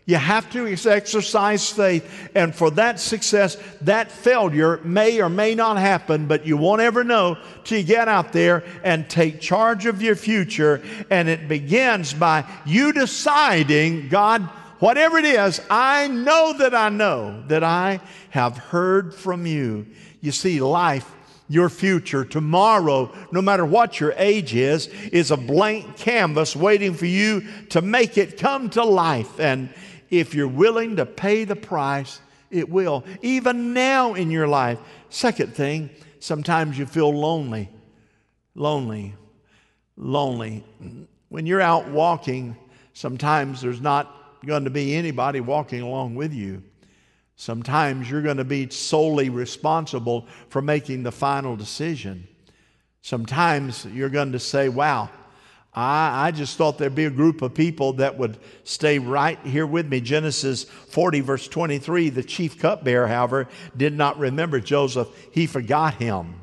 You 0.07 0.17
have 0.17 0.51
to 0.53 0.67
exercise 0.67 1.71
faith. 1.71 2.31
And 2.35 2.55
for 2.55 2.71
that 2.73 3.01
success, 3.01 3.57
that 3.83 4.13
failure 4.13 4.79
may 4.85 5.23
or 5.23 5.31
may 5.31 5.55
not 5.55 5.79
happen, 5.79 6.27
but 6.27 6.47
you 6.47 6.59
won't 6.59 6.83
ever 6.83 7.05
know 7.05 7.39
till 7.65 7.79
you 7.79 7.85
get 7.85 8.07
out 8.07 8.33
there 8.33 8.65
and 8.83 9.09
take 9.09 9.41
charge 9.41 9.87
of 9.87 10.03
your 10.03 10.15
future. 10.15 10.83
And 11.09 11.29
it 11.29 11.49
begins 11.49 12.13
by 12.13 12.45
you 12.67 12.93
deciding, 12.93 14.09
God, 14.11 14.43
whatever 14.79 15.17
it 15.17 15.25
is, 15.25 15.63
I 15.71 16.09
know 16.09 16.53
that 16.59 16.75
I 16.75 16.91
know 16.91 17.43
that 17.49 17.65
I 17.65 18.01
have 18.29 18.59
heard 18.59 19.15
from 19.15 19.47
you. 19.47 19.87
You 20.21 20.33
see, 20.33 20.61
life 20.61 21.11
your 21.49 21.69
future. 21.69 22.25
Tomorrow, 22.25 23.15
no 23.31 23.43
matter 23.43 23.65
what 23.65 24.01
your 24.01 24.15
age 24.17 24.55
is, 24.55 24.89
is 25.13 25.31
a 25.31 25.37
blank 25.37 25.97
canvas 25.97 26.57
waiting 26.57 26.95
for 26.95 27.07
you 27.07 27.45
to 27.71 27.83
make 27.83 28.17
it 28.17 28.39
come 28.39 28.71
to 28.71 28.85
life. 28.85 29.39
And 29.39 29.69
if 30.11 30.35
you're 30.35 30.49
willing 30.49 30.97
to 30.97 31.07
pay 31.07 31.45
the 31.45 31.57
price, 31.57 32.21
it 32.51 32.69
will. 32.69 33.05
Even 33.23 33.75
now 33.75 34.15
in 34.15 34.31
your 34.31 34.47
life. 34.47 34.79
Second 35.11 35.55
thing, 35.55 35.91
sometimes 36.21 36.79
you 36.79 36.87
feel 36.87 37.13
lonely. 37.13 37.69
Lonely. 38.55 39.15
Lonely. 39.97 40.65
When 41.29 41.47
you're 41.47 41.61
out 41.61 41.89
walking, 41.89 42.57
sometimes 42.93 43.61
there's 43.61 43.81
not 43.81 44.41
going 44.47 44.65
to 44.65 44.71
be 44.71 44.95
anybody 44.95 45.41
walking 45.41 45.83
along 45.83 46.15
with 46.15 46.33
you. 46.33 46.63
Sometimes 47.37 48.09
you're 48.09 48.23
going 48.23 48.37
to 48.37 48.45
be 48.45 48.71
solely 48.71 49.29
responsible 49.29 50.29
for 50.49 50.63
making 50.63 51.03
the 51.03 51.11
final 51.11 51.57
decision. 51.57 52.29
Sometimes 53.03 53.85
you're 53.87 54.09
going 54.09 54.33
to 54.33 54.39
say, 54.39 54.69
Wow, 54.69 55.11
I, 55.75 56.29
I 56.29 56.31
just 56.31 56.57
thought 56.57 56.79
there'd 56.79 56.95
be 56.95 57.07
a 57.07 57.11
group 57.11 57.43
of 57.43 57.55
people 57.55 57.95
that 57.95 58.17
would 58.17 58.39
stay 58.63 58.99
right 58.99 59.39
here 59.41 59.67
with 59.67 59.87
me. 59.87 60.01
Genesis 60.01 60.65
40, 60.65 61.21
verse 61.21 61.49
23 61.49 62.11
the 62.11 62.23
chief 62.23 62.59
cupbearer, 62.59 63.07
however, 63.07 63.49
did 63.77 63.95
not 63.95 64.19
remember 64.19 64.61
Joseph. 64.61 65.09
He 65.33 65.47
forgot 65.47 65.95
him. 65.95 66.37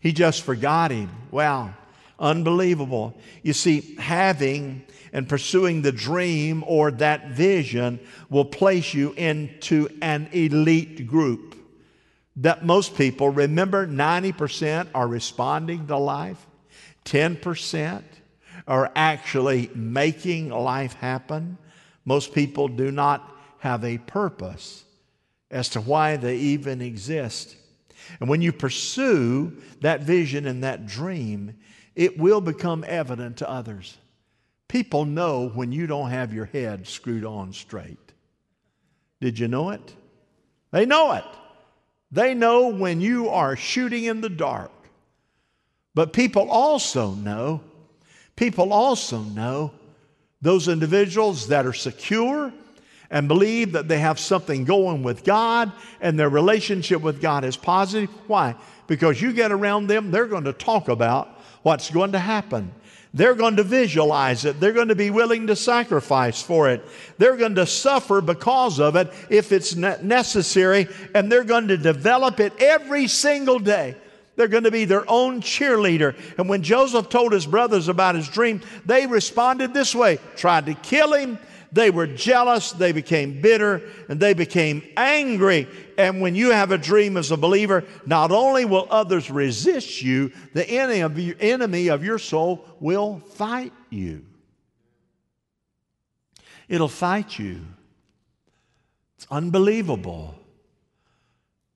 He 0.00 0.12
just 0.12 0.42
forgot 0.42 0.90
him. 0.90 1.10
Wow, 1.30 1.74
unbelievable. 2.18 3.16
You 3.42 3.52
see, 3.52 3.94
having 3.96 4.84
and 5.12 5.28
pursuing 5.28 5.82
the 5.82 5.92
dream 5.92 6.64
or 6.66 6.90
that 6.90 7.28
vision 7.30 8.00
will 8.28 8.44
place 8.44 8.92
you 8.92 9.12
into 9.12 9.88
an 10.02 10.28
elite 10.32 11.06
group 11.06 11.54
that 12.36 12.64
most 12.64 12.96
people 12.96 13.30
remember 13.30 13.86
90% 13.86 14.88
are 14.92 15.06
responding 15.06 15.86
to 15.86 15.96
life, 15.96 16.44
10% 17.04 18.02
are 18.66 18.90
actually 18.94 19.70
making 19.74 20.48
life 20.48 20.94
happen. 20.94 21.58
Most 22.04 22.32
people 22.32 22.68
do 22.68 22.90
not 22.90 23.36
have 23.58 23.84
a 23.84 23.98
purpose 23.98 24.84
as 25.50 25.68
to 25.70 25.80
why 25.80 26.16
they 26.16 26.36
even 26.36 26.80
exist. 26.80 27.56
And 28.20 28.28
when 28.28 28.42
you 28.42 28.52
pursue 28.52 29.56
that 29.80 30.02
vision 30.02 30.46
and 30.46 30.62
that 30.64 30.86
dream, 30.86 31.56
it 31.94 32.18
will 32.18 32.40
become 32.40 32.84
evident 32.86 33.38
to 33.38 33.48
others. 33.48 33.96
People 34.68 35.04
know 35.04 35.48
when 35.48 35.72
you 35.72 35.86
don't 35.86 36.10
have 36.10 36.34
your 36.34 36.46
head 36.46 36.86
screwed 36.86 37.24
on 37.24 37.52
straight. 37.52 38.12
Did 39.20 39.38
you 39.38 39.48
know 39.48 39.70
it? 39.70 39.94
They 40.70 40.86
know 40.86 41.12
it. 41.12 41.24
They 42.10 42.34
know 42.34 42.68
when 42.68 43.00
you 43.00 43.28
are 43.28 43.56
shooting 43.56 44.04
in 44.04 44.20
the 44.20 44.28
dark. 44.28 44.72
But 45.94 46.12
people 46.12 46.50
also 46.50 47.12
know 47.12 47.60
People 48.36 48.72
also 48.72 49.20
know 49.20 49.72
those 50.42 50.68
individuals 50.68 51.48
that 51.48 51.66
are 51.66 51.72
secure 51.72 52.52
and 53.10 53.28
believe 53.28 53.72
that 53.72 53.86
they 53.86 53.98
have 53.98 54.18
something 54.18 54.64
going 54.64 55.02
with 55.02 55.24
God 55.24 55.70
and 56.00 56.18
their 56.18 56.28
relationship 56.28 57.00
with 57.00 57.20
God 57.20 57.44
is 57.44 57.56
positive. 57.56 58.10
Why? 58.26 58.56
Because 58.86 59.22
you 59.22 59.32
get 59.32 59.52
around 59.52 59.86
them, 59.86 60.10
they're 60.10 60.26
going 60.26 60.44
to 60.44 60.52
talk 60.52 60.88
about 60.88 61.28
what's 61.62 61.90
going 61.90 62.12
to 62.12 62.18
happen. 62.18 62.72
They're 63.14 63.36
going 63.36 63.56
to 63.56 63.62
visualize 63.62 64.44
it. 64.44 64.58
They're 64.58 64.72
going 64.72 64.88
to 64.88 64.96
be 64.96 65.10
willing 65.10 65.46
to 65.46 65.54
sacrifice 65.54 66.42
for 66.42 66.68
it. 66.68 66.84
They're 67.16 67.36
going 67.36 67.54
to 67.54 67.66
suffer 67.66 68.20
because 68.20 68.80
of 68.80 68.96
it 68.96 69.12
if 69.30 69.52
it's 69.52 69.76
necessary, 69.76 70.88
and 71.14 71.30
they're 71.30 71.44
going 71.44 71.68
to 71.68 71.76
develop 71.76 72.40
it 72.40 72.52
every 72.60 73.06
single 73.06 73.60
day. 73.60 73.94
They're 74.36 74.48
going 74.48 74.64
to 74.64 74.70
be 74.70 74.84
their 74.84 75.08
own 75.08 75.40
cheerleader. 75.40 76.16
And 76.38 76.48
when 76.48 76.62
Joseph 76.62 77.08
told 77.08 77.32
his 77.32 77.46
brothers 77.46 77.88
about 77.88 78.14
his 78.14 78.28
dream, 78.28 78.60
they 78.84 79.06
responded 79.06 79.72
this 79.72 79.94
way 79.94 80.18
tried 80.36 80.66
to 80.66 80.74
kill 80.74 81.12
him. 81.14 81.38
They 81.70 81.90
were 81.90 82.06
jealous, 82.06 82.70
they 82.70 82.92
became 82.92 83.40
bitter, 83.40 83.82
and 84.08 84.20
they 84.20 84.32
became 84.32 84.84
angry. 84.96 85.66
And 85.98 86.20
when 86.20 86.36
you 86.36 86.50
have 86.50 86.70
a 86.70 86.78
dream 86.78 87.16
as 87.16 87.32
a 87.32 87.36
believer, 87.36 87.82
not 88.06 88.30
only 88.30 88.64
will 88.64 88.86
others 88.90 89.28
resist 89.28 90.00
you, 90.00 90.30
the 90.52 90.64
enemy 90.68 91.88
of 91.88 92.04
your, 92.04 92.18
soul 92.20 92.64
will 92.78 93.18
fight 93.18 93.72
you. 93.90 94.24
It'll 96.68 96.86
fight 96.86 97.40
you. 97.40 97.62
It's 99.16 99.26
unbelievable. 99.28 100.36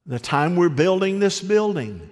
The 0.07 0.21
time 0.21 0.55
we're 0.55 0.69
building 0.69 1.19
this 1.19 1.41
building, 1.41 2.09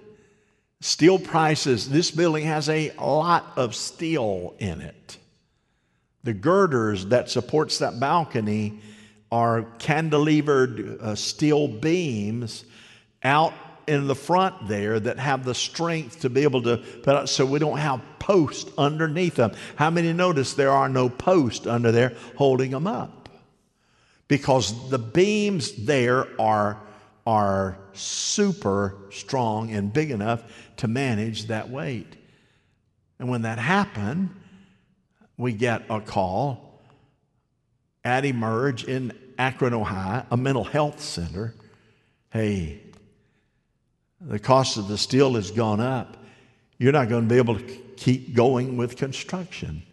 Steel 0.79 1.17
prices, 1.17 1.89
this 1.89 2.11
building 2.11 2.45
has 2.45 2.69
a 2.69 2.91
lot 2.99 3.53
of 3.55 3.75
steel 3.75 4.53
in 4.59 4.81
it. 4.81 5.17
The 6.23 6.33
girders 6.33 7.07
that 7.07 7.29
supports 7.29 7.79
that 7.79 7.99
balcony 7.99 8.79
are 9.31 9.63
cantilevered 9.79 11.01
uh, 11.01 11.15
steel 11.15 11.67
beams 11.67 12.63
out 13.23 13.53
in 13.87 14.07
the 14.07 14.15
front 14.15 14.67
there 14.67 14.99
that 14.99 15.17
have 15.17 15.45
the 15.45 15.55
strength 15.55 16.19
to 16.21 16.29
be 16.29 16.43
able 16.43 16.61
to 16.61 16.77
put 16.77 17.15
out 17.15 17.29
so 17.29 17.45
we 17.45 17.57
don't 17.57 17.77
have 17.77 18.01
posts 18.19 18.69
underneath 18.77 19.35
them. 19.35 19.53
How 19.77 19.89
many 19.89 20.13
notice 20.13 20.53
there 20.53 20.71
are 20.71 20.89
no 20.89 21.09
posts 21.09 21.65
under 21.65 21.91
there 21.91 22.13
holding 22.35 22.71
them 22.71 22.85
up? 22.85 23.29
Because 24.27 24.89
the 24.89 24.99
beams 24.99 25.71
there 25.85 26.27
are 26.39 26.81
are 27.25 27.77
super 27.91 28.95
strong 29.11 29.71
and 29.71 29.91
big 29.91 30.11
enough 30.11 30.43
to 30.77 30.87
manage 30.87 31.47
that 31.47 31.69
weight. 31.69 32.15
And 33.19 33.29
when 33.29 33.43
that 33.43 33.59
happened, 33.59 34.29
we 35.37 35.53
get 35.53 35.83
a 35.89 36.01
call 36.01 36.81
at 38.03 38.25
Emerge 38.25 38.83
in 38.83 39.13
Akron, 39.37 39.73
Ohio, 39.73 40.25
a 40.31 40.37
mental 40.37 40.63
health 40.63 41.01
center. 41.01 41.53
Hey, 42.31 42.81
the 44.19 44.39
cost 44.39 44.77
of 44.77 44.87
the 44.87 44.97
steel 44.97 45.33
has 45.33 45.51
gone 45.51 45.79
up. 45.79 46.17
You're 46.77 46.91
not 46.91 47.09
going 47.09 47.23
to 47.23 47.29
be 47.29 47.37
able 47.37 47.59
to 47.59 47.65
keep 47.97 48.33
going 48.35 48.77
with 48.77 48.95
construction. 48.95 49.83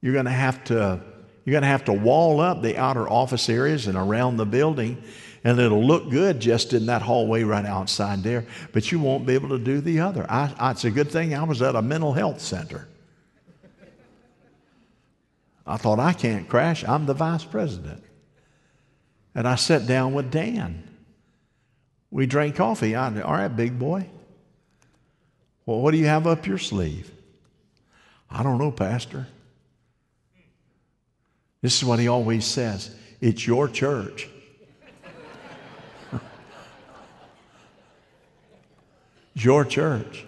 You're 0.00 0.12
going 0.12 0.26
to 0.26 0.30
have 0.30 0.64
to 0.64 1.00
you're 1.44 1.52
going 1.52 1.62
to 1.62 1.68
have 1.68 1.86
to 1.86 1.94
wall 1.94 2.40
up 2.40 2.60
the 2.60 2.76
outer 2.76 3.08
office 3.08 3.48
areas 3.48 3.86
and 3.86 3.96
around 3.96 4.36
the 4.36 4.44
building 4.44 5.02
and 5.44 5.58
it'll 5.58 5.84
look 5.84 6.10
good 6.10 6.40
just 6.40 6.72
in 6.72 6.86
that 6.86 7.02
hallway 7.02 7.42
right 7.42 7.64
outside 7.64 8.22
there, 8.22 8.44
but 8.72 8.90
you 8.90 8.98
won't 8.98 9.26
be 9.26 9.34
able 9.34 9.50
to 9.50 9.58
do 9.58 9.80
the 9.80 10.00
other. 10.00 10.26
I, 10.28 10.52
I, 10.58 10.70
it's 10.72 10.84
a 10.84 10.90
good 10.90 11.10
thing 11.10 11.34
I 11.34 11.44
was 11.44 11.62
at 11.62 11.76
a 11.76 11.82
mental 11.82 12.12
health 12.12 12.40
center. 12.40 12.88
I 15.66 15.76
thought, 15.76 16.00
I 16.00 16.14
can't 16.14 16.48
crash. 16.48 16.82
I'm 16.82 17.06
the 17.06 17.14
vice 17.14 17.44
president. 17.44 18.02
And 19.34 19.46
I 19.46 19.56
sat 19.56 19.86
down 19.86 20.14
with 20.14 20.30
Dan. 20.30 20.82
We 22.10 22.26
drank 22.26 22.56
coffee. 22.56 22.96
I, 22.96 23.20
All 23.20 23.32
right, 23.32 23.48
big 23.48 23.78
boy. 23.78 24.08
Well, 25.66 25.80
what 25.80 25.90
do 25.90 25.98
you 25.98 26.06
have 26.06 26.26
up 26.26 26.46
your 26.46 26.56
sleeve? 26.56 27.12
I 28.30 28.42
don't 28.42 28.58
know, 28.58 28.70
Pastor. 28.70 29.26
This 31.60 31.76
is 31.76 31.84
what 31.84 31.98
he 31.98 32.08
always 32.08 32.46
says 32.46 32.94
it's 33.20 33.46
your 33.46 33.68
church. 33.68 34.28
Your 39.44 39.64
church. 39.64 40.24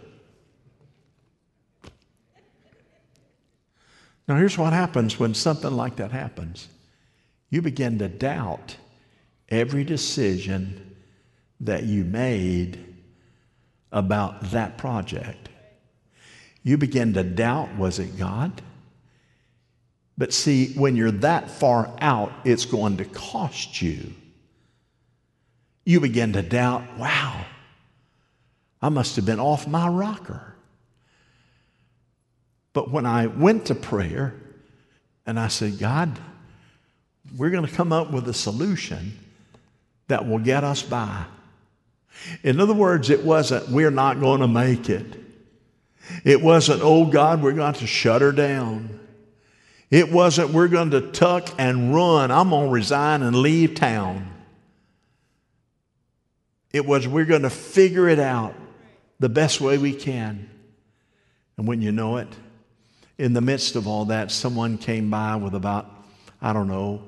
Now, 4.28 4.36
here's 4.36 4.56
what 4.56 4.72
happens 4.72 5.18
when 5.18 5.34
something 5.34 5.72
like 5.72 5.96
that 5.96 6.12
happens 6.12 6.68
you 7.50 7.62
begin 7.62 7.98
to 7.98 8.08
doubt 8.08 8.76
every 9.48 9.82
decision 9.82 10.96
that 11.58 11.82
you 11.82 12.04
made 12.04 12.94
about 13.90 14.52
that 14.52 14.78
project. 14.78 15.48
You 16.62 16.78
begin 16.78 17.14
to 17.14 17.24
doubt 17.24 17.76
was 17.76 17.98
it 17.98 18.16
God? 18.16 18.62
But 20.16 20.32
see, 20.32 20.74
when 20.74 20.96
you're 20.96 21.10
that 21.10 21.50
far 21.50 21.90
out, 22.00 22.32
it's 22.44 22.66
going 22.66 22.98
to 22.98 23.04
cost 23.04 23.80
you. 23.80 24.12
You 25.84 25.98
begin 25.98 26.34
to 26.34 26.42
doubt, 26.42 26.84
wow, 26.98 27.44
I 28.82 28.88
must 28.88 29.16
have 29.16 29.26
been 29.26 29.40
off 29.40 29.66
my 29.66 29.88
rocker. 29.88 30.54
But 32.72 32.90
when 32.90 33.04
I 33.04 33.26
went 33.26 33.66
to 33.66 33.74
prayer 33.74 34.34
and 35.26 35.38
I 35.38 35.48
said, 35.48 35.78
God, 35.78 36.18
we're 37.36 37.50
going 37.50 37.66
to 37.66 37.72
come 37.72 37.92
up 37.92 38.10
with 38.10 38.28
a 38.28 38.34
solution 38.34 39.18
that 40.08 40.26
will 40.26 40.38
get 40.38 40.64
us 40.64 40.82
by. 40.82 41.24
In 42.42 42.60
other 42.60 42.74
words, 42.74 43.10
it 43.10 43.24
wasn't, 43.24 43.68
we're 43.68 43.90
not 43.90 44.20
going 44.20 44.40
to 44.40 44.48
make 44.48 44.88
it. 44.88 45.06
It 46.24 46.42
wasn't, 46.42 46.80
oh 46.82 47.04
God, 47.04 47.42
we're 47.42 47.52
going 47.52 47.74
to 47.74 47.86
shut 47.86 48.22
her 48.22 48.32
down. 48.32 48.98
It 49.90 50.10
wasn't, 50.10 50.50
we're 50.50 50.68
going 50.68 50.90
to 50.92 51.00
tuck 51.00 51.48
and 51.58 51.94
run. 51.94 52.30
I'm 52.30 52.50
going 52.50 52.66
to 52.66 52.72
resign 52.72 53.22
and 53.22 53.36
leave 53.36 53.74
town. 53.74 54.28
It 56.72 56.86
was, 56.86 57.06
we're 57.06 57.24
going 57.24 57.42
to 57.42 57.50
figure 57.50 58.08
it 58.08 58.18
out 58.18 58.54
the 59.20 59.28
best 59.28 59.60
way 59.60 59.78
we 59.78 59.92
can. 59.92 60.50
And 61.56 61.68
when 61.68 61.80
you 61.80 61.92
know 61.92 62.16
it, 62.16 62.28
in 63.18 63.34
the 63.34 63.42
midst 63.42 63.76
of 63.76 63.86
all 63.86 64.06
that, 64.06 64.32
someone 64.32 64.78
came 64.78 65.10
by 65.10 65.36
with 65.36 65.54
about, 65.54 65.88
I 66.42 66.52
don't 66.52 66.68
know, 66.68 67.02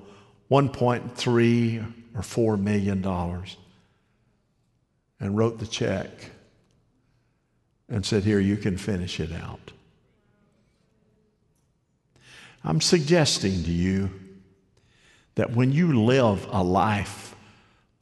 1.3 0.50 1.92
or 2.14 2.22
4 2.22 2.56
million 2.58 3.00
dollars 3.00 3.56
and 5.18 5.36
wrote 5.36 5.58
the 5.58 5.66
check 5.66 6.10
and 7.88 8.04
said, 8.04 8.24
Here, 8.24 8.40
you 8.40 8.58
can 8.58 8.76
finish 8.76 9.18
it 9.18 9.32
out. 9.32 9.72
I'm 12.62 12.80
suggesting 12.82 13.64
to 13.64 13.70
you 13.70 14.10
that 15.34 15.52
when 15.52 15.72
you 15.72 16.04
live 16.04 16.46
a 16.50 16.62
life 16.62 17.31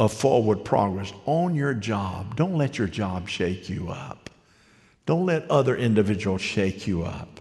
of 0.00 0.14
forward 0.14 0.64
progress 0.64 1.12
on 1.26 1.54
your 1.54 1.74
job. 1.74 2.34
Don't 2.34 2.56
let 2.56 2.78
your 2.78 2.88
job 2.88 3.28
shake 3.28 3.68
you 3.68 3.90
up. 3.90 4.30
Don't 5.04 5.26
let 5.26 5.48
other 5.50 5.76
individuals 5.76 6.40
shake 6.40 6.86
you 6.86 7.02
up. 7.02 7.38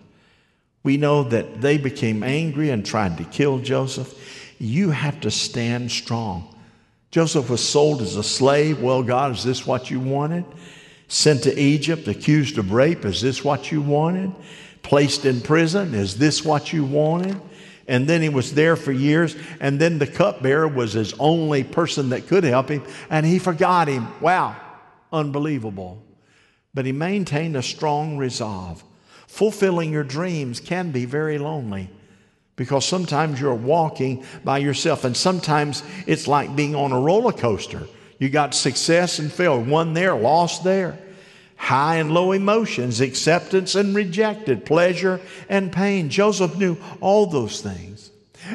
We 0.83 0.97
know 0.97 1.23
that 1.23 1.61
they 1.61 1.77
became 1.77 2.21
angry 2.21 2.69
and 2.69 2.85
tried 2.85 3.17
to 3.17 3.23
kill 3.23 3.59
Joseph. 3.59 4.13
You 4.59 4.89
have 4.89 5.21
to 5.21 5.31
stand 5.31 5.89
strong. 5.89 6.53
Joseph 7.11 7.49
was 7.49 7.65
sold 7.65 8.01
as 8.01 8.17
a 8.17 8.23
slave. 8.23 8.81
Well, 8.81 9.03
God, 9.03 9.31
is 9.31 9.43
this 9.45 9.65
what 9.65 9.89
you 9.89 10.01
wanted? 10.01 10.43
Sent 11.07 11.43
to 11.43 11.57
Egypt, 11.57 12.09
accused 12.09 12.57
of 12.57 12.73
rape. 12.73 13.05
Is 13.05 13.21
this 13.21 13.41
what 13.41 13.71
you 13.71 13.81
wanted? 13.81 14.33
Placed 14.83 15.23
in 15.23 15.39
prison. 15.39 15.93
Is 15.93 16.17
this 16.17 16.43
what 16.43 16.73
you 16.73 16.83
wanted? 16.83 17.39
And 17.89 18.07
then 18.07 18.21
he 18.21 18.29
was 18.29 18.53
there 18.53 18.75
for 18.75 18.93
years. 18.93 19.35
And 19.59 19.81
then 19.81 19.97
the 19.97 20.07
cupbearer 20.07 20.67
was 20.67 20.93
his 20.93 21.13
only 21.19 21.63
person 21.63 22.09
that 22.09 22.27
could 22.27 22.45
help 22.45 22.69
him. 22.69 22.83
And 23.09 23.25
he 23.25 23.39
forgot 23.39 23.89
him. 23.89 24.07
Wow, 24.21 24.55
unbelievable. 25.11 26.01
But 26.73 26.85
he 26.85 26.91
maintained 26.91 27.57
a 27.57 27.63
strong 27.63 28.17
resolve. 28.17 28.83
Fulfilling 29.27 29.91
your 29.91 30.03
dreams 30.03 30.59
can 30.59 30.91
be 30.91 31.05
very 31.05 31.39
lonely 31.39 31.89
because 32.55 32.85
sometimes 32.85 33.39
you're 33.41 33.55
walking 33.55 34.23
by 34.43 34.57
yourself, 34.57 35.05
and 35.05 35.15
sometimes 35.15 35.81
it's 36.05 36.27
like 36.27 36.55
being 36.55 36.75
on 36.75 36.91
a 36.91 36.99
roller 36.99 37.31
coaster. 37.31 37.87
You 38.19 38.29
got 38.29 38.53
success 38.53 39.17
and 39.17 39.31
failure, 39.31 39.63
one 39.63 39.93
there, 39.93 40.13
lost 40.13 40.63
there. 40.63 40.99
High 41.59 41.97
and 41.97 42.11
low 42.11 42.31
emotions, 42.31 43.01
acceptance 43.01 43.75
and 43.75 43.93
rejected, 43.93 44.65
pleasure 44.65 45.19
and 45.49 45.71
pain. 45.71 46.09
Joseph 46.09 46.57
knew 46.57 46.77
all 47.01 47.25
those 47.27 47.61
things. 47.61 48.09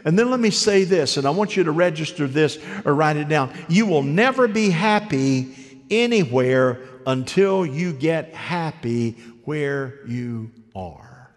And 0.04 0.18
then 0.18 0.30
let 0.30 0.40
me 0.40 0.50
say 0.50 0.84
this, 0.84 1.18
and 1.18 1.26
I 1.26 1.30
want 1.30 1.54
you 1.54 1.64
to 1.64 1.70
register 1.70 2.26
this 2.26 2.58
or 2.84 2.94
write 2.94 3.18
it 3.18 3.28
down. 3.28 3.52
You 3.68 3.86
will 3.86 4.02
never 4.02 4.48
be 4.48 4.70
happy 4.70 5.54
anywhere 5.90 6.80
until 7.06 7.66
you 7.66 7.92
get 7.92 8.34
happy 8.34 9.12
where 9.44 10.00
you 10.06 10.50
are. 10.74 11.30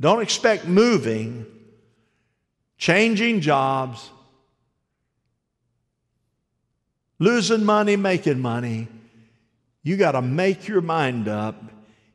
Don't 0.00 0.20
expect 0.20 0.66
moving, 0.66 1.46
changing 2.76 3.40
jobs, 3.40 4.10
losing 7.18 7.64
money, 7.64 7.96
making 7.96 8.40
money. 8.40 8.88
You 9.82 9.96
got 9.96 10.12
to 10.12 10.22
make 10.22 10.66
your 10.66 10.80
mind 10.80 11.28
up. 11.28 11.62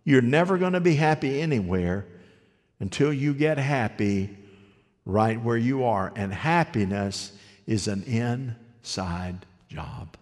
You're 0.04 0.22
never 0.22 0.58
going 0.58 0.74
to 0.74 0.80
be 0.80 0.96
happy 0.96 1.42
anywhere 1.42 2.06
until 2.80 3.14
you 3.14 3.34
get 3.34 3.58
happy 3.58 4.36
right 5.06 5.42
where 5.42 5.58
you 5.58 5.84
are. 5.84 6.12
And 6.16 6.34
happiness 6.34 7.32
is 7.68 7.88
an 7.88 8.04
inside 8.04 9.46
job. 9.68 10.18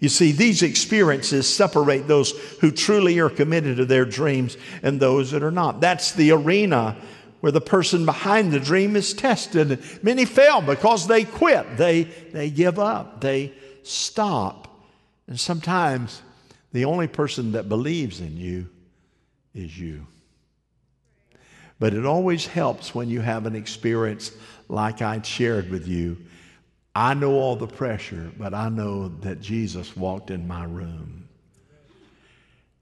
You 0.00 0.08
see, 0.08 0.32
these 0.32 0.62
experiences 0.62 1.48
separate 1.48 2.08
those 2.08 2.32
who 2.60 2.70
truly 2.70 3.18
are 3.18 3.30
committed 3.30 3.76
to 3.76 3.84
their 3.84 4.04
dreams 4.04 4.56
and 4.82 4.98
those 4.98 5.30
that 5.32 5.42
are 5.42 5.50
not. 5.50 5.80
That's 5.80 6.12
the 6.12 6.32
arena 6.32 6.96
where 7.40 7.52
the 7.52 7.60
person 7.60 8.06
behind 8.06 8.52
the 8.52 8.60
dream 8.60 8.96
is 8.96 9.12
tested. 9.12 9.82
Many 10.02 10.24
fail 10.24 10.62
because 10.62 11.06
they 11.06 11.24
quit, 11.24 11.76
they, 11.76 12.04
they 12.04 12.48
give 12.48 12.78
up, 12.78 13.20
they 13.20 13.52
stop. 13.84 14.68
And 15.26 15.38
sometimes 15.38 16.22
the 16.72 16.84
only 16.84 17.06
person 17.06 17.52
that 17.52 17.68
believes 17.68 18.20
in 18.20 18.36
you 18.36 18.68
is 19.54 19.78
you. 19.78 20.06
But 21.78 21.94
it 21.94 22.04
always 22.04 22.46
helps 22.46 22.94
when 22.94 23.08
you 23.08 23.20
have 23.20 23.46
an 23.46 23.56
experience 23.56 24.32
like 24.68 25.02
I 25.02 25.20
shared 25.22 25.70
with 25.70 25.86
you 25.86 26.16
I 26.94 27.14
know 27.14 27.32
all 27.32 27.56
the 27.56 27.66
pressure, 27.66 28.30
but 28.38 28.54
I 28.54 28.68
know 28.68 29.08
that 29.08 29.40
Jesus 29.40 29.96
walked 29.96 30.30
in 30.30 30.46
my 30.46 30.64
room 30.64 31.28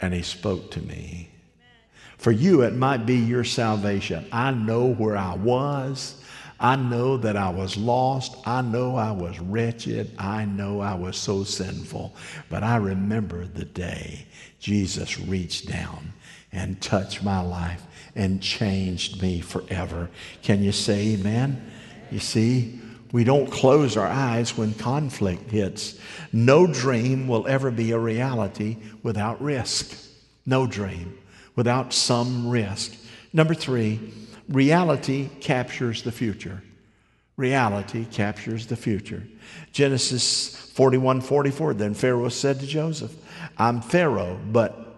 and 0.01 0.13
he 0.13 0.23
spoke 0.23 0.71
to 0.73 0.83
me. 0.83 1.31
For 2.19 2.31
you, 2.31 2.63
it 2.63 2.75
might 2.75 3.07
be 3.07 3.17
your 3.17 3.45
salvation. 3.45 4.27
I 4.31 4.51
know 4.51 4.93
where 4.93 5.17
I 5.17 5.35
was. 5.35 6.23
I 6.63 6.77
know 6.77 7.17
that 7.17 7.37
I 7.37 7.51
was 7.51 7.77
lost. 7.77 8.37
I 8.47 8.63
know 8.63 8.95
I 8.95 9.11
was 9.11 9.41
wretched. 9.41 10.13
I 10.17 10.45
know 10.45 10.81
I 10.81 10.95
was 10.95 11.17
so 11.17 11.43
sinful. 11.43 12.15
But 12.49 12.63
I 12.63 12.77
remember 12.77 13.47
the 13.47 13.65
day 13.65 14.27
Jesus 14.61 15.19
reached 15.19 15.69
down 15.69 16.13
and 16.53 16.81
touched 16.81 17.25
my 17.25 17.41
life 17.41 17.83
and 18.15 18.41
changed 18.41 19.21
me 19.21 19.41
forever. 19.41 20.09
Can 20.43 20.63
you 20.63 20.71
say 20.71 21.15
amen? 21.15 21.69
You 22.13 22.21
see, 22.21 22.81
we 23.11 23.25
don't 23.25 23.51
close 23.51 23.97
our 23.97 24.07
eyes 24.07 24.57
when 24.57 24.73
conflict 24.75 25.51
hits. 25.51 25.99
No 26.33 26.69
dream 26.69 27.27
will 27.27 27.49
ever 27.49 27.73
be 27.73 27.91
a 27.91 27.99
reality 27.99 28.77
without 29.03 29.43
risk. 29.43 29.99
No 30.47 30.69
dream 30.69 31.19
without 31.57 31.93
some 31.93 32.49
risk. 32.49 32.95
Number 33.33 33.55
three, 33.55 33.99
reality 34.53 35.29
captures 35.41 36.03
the 36.03 36.13
future. 36.13 36.63
Reality 37.37 38.05
captures 38.05 38.67
the 38.67 38.77
future. 38.77 39.23
Genesis 39.73 40.55
41 40.75 41.21
44. 41.23 41.75
Then 41.75 41.95
Pharaoh 41.95 42.29
said 42.29 42.61
to 42.61 42.67
Joseph, 42.67 43.15
I'm 43.59 43.81
Pharaoh, 43.81 44.39
but 44.51 44.97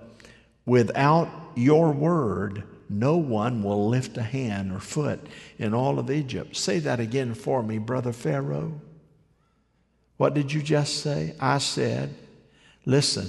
without 0.67 1.29
your 1.55 1.93
word, 1.93 2.65
no 2.89 3.17
one 3.17 3.63
will 3.63 3.89
lift 3.89 4.17
a 4.17 4.23
hand 4.23 4.73
or 4.73 4.81
foot 4.81 5.21
in 5.59 5.75
all 5.75 5.99
of 5.99 6.11
Egypt. 6.11 6.57
Say 6.57 6.81
that 6.81 7.01
again 7.01 7.35
for 7.35 7.63
me, 7.63 7.79
Brother 7.79 8.13
Pharaoh. 8.13 8.81
What 10.17 10.35
did 10.35 10.53
you 10.53 10.63
just 10.63 11.03
say? 11.03 11.35
I 11.41 11.59
said, 11.59 12.15
Listen, 12.85 13.29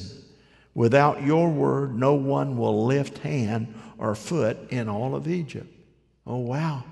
without 0.73 1.23
your 1.23 1.49
word, 1.49 1.95
no 1.95 2.15
one 2.15 2.57
will 2.57 2.85
lift 2.85 3.19
hand 3.19 3.73
or 3.97 4.15
foot 4.15 4.57
in 4.69 4.89
all 4.89 5.15
of 5.15 5.27
Egypt. 5.27 5.74
Oh, 6.25 6.37
wow. 6.37 6.83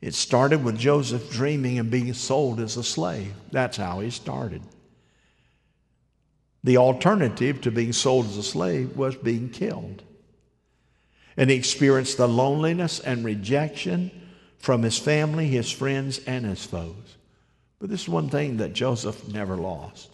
It 0.00 0.14
started 0.14 0.62
with 0.62 0.78
Joseph 0.78 1.30
dreaming 1.30 1.78
and 1.78 1.90
being 1.90 2.12
sold 2.14 2.60
as 2.60 2.76
a 2.76 2.84
slave. 2.84 3.34
That's 3.50 3.76
how 3.76 4.00
he 4.00 4.10
started. 4.10 4.62
The 6.62 6.76
alternative 6.76 7.60
to 7.62 7.70
being 7.70 7.92
sold 7.92 8.26
as 8.26 8.36
a 8.36 8.42
slave 8.42 8.96
was 8.96 9.16
being 9.16 9.48
killed 9.48 10.02
and 11.38 11.50
he 11.50 11.56
experienced 11.56 12.16
the 12.16 12.28
loneliness 12.28 12.98
and 12.98 13.24
rejection 13.24 14.10
from 14.58 14.82
his 14.82 14.98
family, 14.98 15.46
his 15.46 15.70
friends, 15.70 16.18
and 16.26 16.44
his 16.44 16.66
foes. 16.66 17.16
But 17.78 17.90
this 17.90 18.02
is 18.02 18.08
one 18.08 18.28
thing 18.28 18.56
that 18.56 18.72
Joseph 18.72 19.28
never 19.28 19.56
lost. 19.56 20.10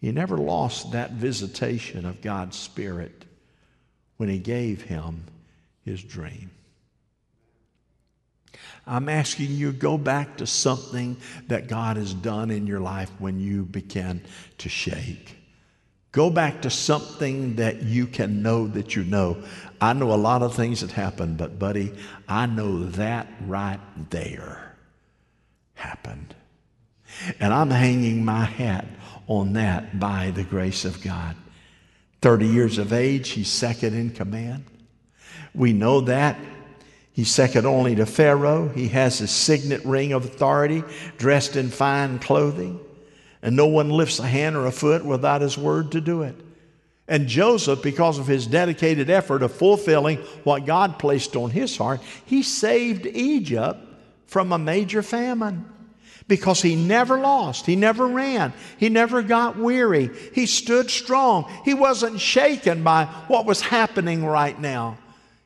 He 0.00 0.10
never 0.10 0.36
lost 0.36 0.90
that 0.90 1.12
visitation 1.12 2.04
of 2.04 2.20
God's 2.20 2.58
Spirit 2.58 3.24
when 4.16 4.28
he 4.28 4.38
gave 4.40 4.82
him 4.82 5.22
his 5.84 6.02
dream. 6.02 6.50
I'm 8.86 9.08
asking 9.08 9.52
you 9.52 9.72
go 9.72 9.96
back 9.96 10.38
to 10.38 10.46
something 10.46 11.16
that 11.48 11.68
God 11.68 11.96
has 11.96 12.12
done 12.12 12.50
in 12.50 12.66
your 12.66 12.80
life 12.80 13.10
when 13.18 13.38
you 13.38 13.64
began 13.64 14.22
to 14.58 14.68
shake. 14.68 15.36
Go 16.10 16.28
back 16.28 16.62
to 16.62 16.70
something 16.70 17.56
that 17.56 17.82
you 17.82 18.06
can 18.06 18.42
know 18.42 18.66
that 18.68 18.94
you 18.94 19.04
know. 19.04 19.42
I 19.80 19.94
know 19.94 20.12
a 20.12 20.14
lot 20.16 20.42
of 20.42 20.54
things 20.54 20.82
that 20.82 20.92
happened, 20.92 21.38
but 21.38 21.58
buddy, 21.58 21.94
I 22.28 22.46
know 22.46 22.84
that 22.84 23.28
right 23.46 23.80
there 24.10 24.76
happened. 25.74 26.34
And 27.40 27.52
I'm 27.52 27.70
hanging 27.70 28.24
my 28.24 28.44
hat 28.44 28.86
on 29.26 29.54
that 29.54 29.98
by 29.98 30.32
the 30.32 30.44
grace 30.44 30.84
of 30.84 31.02
God. 31.02 31.36
30 32.20 32.46
years 32.46 32.78
of 32.78 32.92
age, 32.92 33.30
he's 33.30 33.48
second 33.48 33.94
in 33.94 34.10
command. 34.10 34.64
We 35.54 35.72
know 35.72 36.02
that. 36.02 36.38
He's 37.12 37.30
second 37.30 37.66
only 37.66 37.94
to 37.96 38.06
Pharaoh. 38.06 38.68
He 38.68 38.88
has 38.88 39.18
his 39.18 39.30
signet 39.30 39.84
ring 39.84 40.12
of 40.12 40.24
authority, 40.24 40.82
dressed 41.18 41.56
in 41.56 41.68
fine 41.70 42.18
clothing 42.18 42.80
and 43.42 43.56
no 43.56 43.66
one 43.66 43.90
lifts 43.90 44.20
a 44.20 44.26
hand 44.26 44.56
or 44.56 44.66
a 44.66 44.72
foot 44.72 45.04
without 45.04 45.40
his 45.40 45.58
word 45.58 45.92
to 45.92 46.00
do 46.00 46.22
it. 46.22 46.36
And 47.08 47.26
Joseph, 47.26 47.82
because 47.82 48.18
of 48.18 48.28
his 48.28 48.46
dedicated 48.46 49.10
effort 49.10 49.42
of 49.42 49.52
fulfilling 49.52 50.18
what 50.44 50.64
God 50.64 50.98
placed 50.98 51.34
on 51.34 51.50
his 51.50 51.76
heart, 51.76 52.00
he 52.24 52.42
saved 52.44 53.06
Egypt 53.06 53.80
from 54.26 54.52
a 54.52 54.58
major 54.58 55.02
famine 55.02 55.68
because 56.28 56.62
he 56.62 56.76
never 56.76 57.18
lost. 57.18 57.66
He 57.66 57.74
never 57.74 58.06
ran. 58.06 58.52
He 58.78 58.88
never 58.88 59.20
got 59.20 59.58
weary. 59.58 60.10
He 60.32 60.46
stood 60.46 60.90
strong. 60.90 61.52
He 61.64 61.74
wasn't 61.74 62.20
shaken 62.20 62.84
by 62.84 63.06
what 63.26 63.44
was 63.44 63.60
happening 63.60 64.24
right 64.24 64.58
now. 64.58 64.96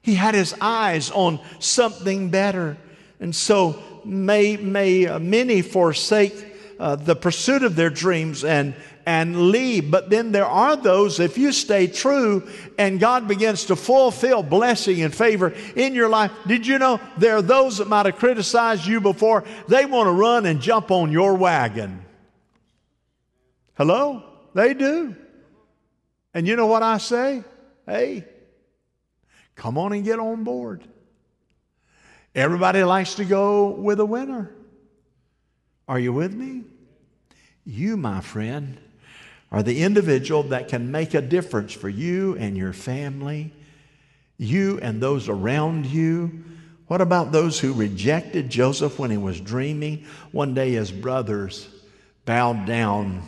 He 0.06 0.14
had 0.14 0.36
his 0.36 0.54
eyes 0.60 1.10
on 1.10 1.40
something 1.58 2.30
better. 2.30 2.76
And 3.18 3.34
so 3.34 3.82
may, 4.04 4.56
may 4.56 5.18
many 5.18 5.62
forsake 5.62 6.46
uh, 6.78 6.94
the 6.94 7.16
pursuit 7.16 7.64
of 7.64 7.74
their 7.74 7.90
dreams 7.90 8.44
and, 8.44 8.76
and 9.04 9.50
leave. 9.50 9.90
But 9.90 10.08
then 10.08 10.30
there 10.30 10.46
are 10.46 10.76
those, 10.76 11.18
if 11.18 11.36
you 11.36 11.50
stay 11.50 11.88
true 11.88 12.48
and 12.78 13.00
God 13.00 13.26
begins 13.26 13.64
to 13.64 13.74
fulfill 13.74 14.44
blessing 14.44 15.02
and 15.02 15.12
favor 15.12 15.52
in 15.74 15.92
your 15.92 16.08
life, 16.08 16.30
did 16.46 16.68
you 16.68 16.78
know 16.78 17.00
there 17.18 17.38
are 17.38 17.42
those 17.42 17.78
that 17.78 17.88
might 17.88 18.06
have 18.06 18.14
criticized 18.14 18.86
you 18.86 19.00
before? 19.00 19.42
They 19.66 19.86
want 19.86 20.06
to 20.06 20.12
run 20.12 20.46
and 20.46 20.60
jump 20.60 20.92
on 20.92 21.10
your 21.10 21.34
wagon. 21.34 22.04
Hello? 23.74 24.22
They 24.54 24.72
do. 24.72 25.16
And 26.32 26.46
you 26.46 26.54
know 26.54 26.66
what 26.66 26.84
I 26.84 26.98
say? 26.98 27.42
Hey, 27.86 28.24
come 29.56 29.76
on 29.76 29.92
and 29.92 30.04
get 30.04 30.18
on 30.18 30.44
board. 30.44 30.84
Everybody 32.34 32.84
likes 32.84 33.14
to 33.14 33.24
go 33.24 33.70
with 33.70 33.98
a 33.98 34.04
winner. 34.04 34.50
Are 35.88 35.98
you 35.98 36.12
with 36.12 36.32
me? 36.32 36.64
You, 37.64 37.96
my 37.96 38.20
friend, 38.20 38.78
are 39.50 39.62
the 39.62 39.82
individual 39.82 40.44
that 40.44 40.68
can 40.68 40.90
make 40.90 41.14
a 41.14 41.20
difference 41.20 41.72
for 41.72 41.88
you 41.88 42.36
and 42.36 42.56
your 42.56 42.72
family, 42.72 43.52
you 44.38 44.78
and 44.80 45.00
those 45.00 45.28
around 45.28 45.86
you. 45.86 46.44
What 46.88 47.00
about 47.00 47.32
those 47.32 47.58
who 47.58 47.72
rejected 47.72 48.50
Joseph 48.50 48.98
when 48.98 49.10
he 49.10 49.16
was 49.16 49.40
dreaming? 49.40 50.04
One 50.30 50.54
day 50.54 50.72
his 50.72 50.92
brothers 50.92 51.68
bowed 52.24 52.66
down 52.66 53.22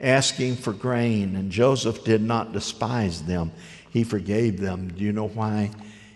asking 0.00 0.56
for 0.56 0.72
grain, 0.72 1.36
and 1.36 1.50
Joseph 1.52 2.02
did 2.04 2.20
not 2.20 2.52
despise 2.52 3.22
them. 3.22 3.52
He 3.92 4.04
forgave 4.04 4.58
them. 4.58 4.88
Do 4.88 5.04
you 5.04 5.12
know 5.12 5.28
why? 5.28 5.70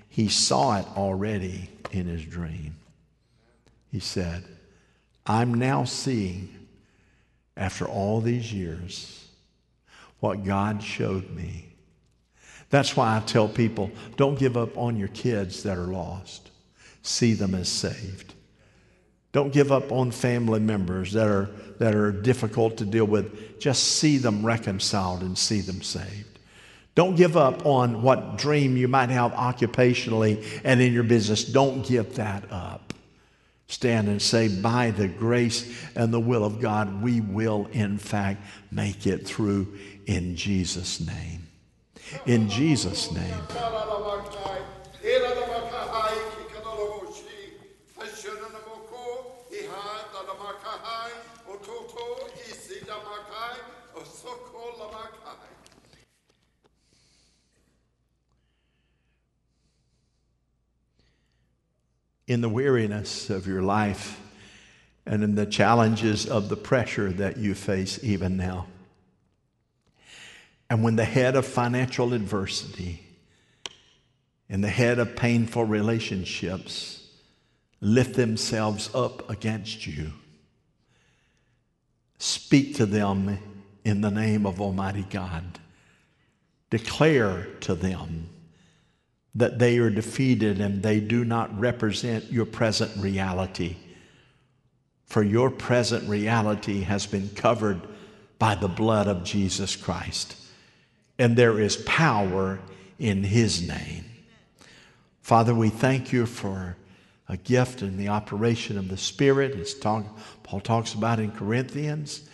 He 0.09 0.29
saw 0.29 0.79
it 0.79 0.87
already 0.97 1.69
in 1.93 2.07
his 2.07 2.25
dream. 2.25 2.75
He 3.93 4.01
said, 4.01 4.45
I'm 5.27 5.53
now 5.53 5.85
seeing, 5.85 6.49
after 7.55 7.85
all 7.85 8.23
these 8.23 8.51
years, 8.51 9.29
what 10.21 10.43
God 10.43 10.83
showed 10.83 11.29
me. 11.31 11.67
That's 12.71 12.97
why 12.97 13.15
I 13.15 13.21
tell 13.21 13.47
people 13.47 13.91
don't 14.17 14.39
give 14.39 14.57
up 14.57 14.79
on 14.79 14.97
your 14.97 15.09
kids 15.09 15.63
that 15.65 15.77
are 15.77 15.87
lost, 15.87 16.51
see 17.03 17.35
them 17.35 17.55
as 17.55 17.69
saved. 17.69 18.33
Don't 19.33 19.53
give 19.53 19.71
up 19.71 19.93
on 19.93 20.13
family 20.13 20.61
members 20.61 21.13
that 21.13 21.29
are, 21.29 21.51
that 21.79 21.95
are 21.95 22.11
difficult 22.11 22.79
to 22.79 22.87
deal 22.87 23.05
with. 23.05 23.61
Just 23.61 23.83
see 23.83 24.17
them 24.17 24.47
reconciled 24.47 25.21
and 25.21 25.37
see 25.37 25.61
them 25.61 25.83
saved. 25.83 26.36
Don't 26.97 27.15
give 27.15 27.37
up 27.37 27.67
on 27.67 28.01
what 28.01 28.39
dream 28.39 28.77
you 28.77 28.89
might 28.89 29.11
have 29.11 29.33
occupationally 29.33 30.43
and 30.65 30.81
in 30.81 30.95
your 30.95 31.03
business. 31.03 31.45
Don't 31.45 31.87
give 31.87 32.17
that 32.17 32.51
up. 32.51 32.95
Stand 33.69 34.09
and 34.09 34.23
say, 34.23 34.49
by 34.49 34.93
the 34.93 35.07
grace 35.07 35.85
and 35.95 36.13
the 36.13 36.21
will 36.21 36.43
of 36.43 36.61
God, 36.61 37.03
we 37.03 37.21
will 37.21 37.69
in 37.73 37.99
fact 37.99 38.43
make 38.71 39.07
it 39.07 39.27
through 39.27 39.77
in 40.07 40.37
Jesus' 40.37 40.99
name. 41.01 41.47
In 42.25 42.49
Jesus' 42.49 43.13
name. 43.13 43.35
In 62.27 62.41
the 62.41 62.49
weariness 62.49 63.31
of 63.31 63.47
your 63.47 63.63
life 63.63 64.21
and 65.07 65.23
in 65.23 65.35
the 65.37 65.47
challenges 65.47 66.27
of 66.27 66.49
the 66.49 66.57
pressure 66.57 67.11
that 67.13 67.37
you 67.37 67.55
face 67.55 68.03
even 68.03 68.37
now. 68.37 68.67
And 70.69 70.83
when 70.83 70.97
the 70.97 71.05
head 71.05 71.37
of 71.37 71.47
financial 71.47 72.13
adversity 72.13 73.07
and 74.49 74.65
the 74.65 74.69
head 74.69 74.99
of 74.99 75.15
painful 75.15 75.65
relationships 75.65 77.09
lift 77.81 78.15
themselves 78.15 78.93
up 78.95 79.31
against 79.31 79.87
you, 79.87 80.13
speak 82.19 82.75
to 82.77 82.87
them 82.87 83.39
in 83.85 84.01
the 84.01 84.11
name 84.11 84.45
of 84.45 84.61
Almighty 84.61 85.07
God. 85.09 85.45
Declare 86.71 87.47
to 87.61 87.77
them 87.77 88.29
that 89.37 89.59
they 89.59 89.79
are 89.79 89.91
defeated 89.91 90.61
and 90.61 90.83
they 90.83 90.99
do 90.99 91.25
not 91.25 91.57
represent 91.59 92.33
your 92.33 92.47
present 92.47 92.91
reality. 92.97 93.77
For 95.05 95.23
your 95.23 95.51
present 95.51 96.09
reality 96.09 96.81
has 96.81 97.07
been 97.07 97.29
covered 97.29 97.81
by 98.39 98.55
the 98.55 98.69
blood 98.69 99.07
of 99.07 99.25
Jesus 99.25 99.77
Christ, 99.77 100.37
and 101.19 101.37
there 101.37 101.61
is 101.61 101.77
power 101.77 102.59
in 102.99 103.23
His 103.23 103.67
name. 103.67 104.05
Father, 105.23 105.55
we 105.55 105.69
thank 105.69 106.13
you 106.13 106.27
for 106.27 106.77
a 107.29 107.37
gift 107.37 107.83
in 107.83 107.97
the 107.97 108.09
operation 108.09 108.79
of 108.79 108.89
the 108.89 108.97
Spirit, 108.97 109.55
as 109.57 109.75
Paul 109.75 110.61
talks 110.63 110.95
about 110.95 111.19
in 111.19 111.31
Corinthians. 111.31 112.29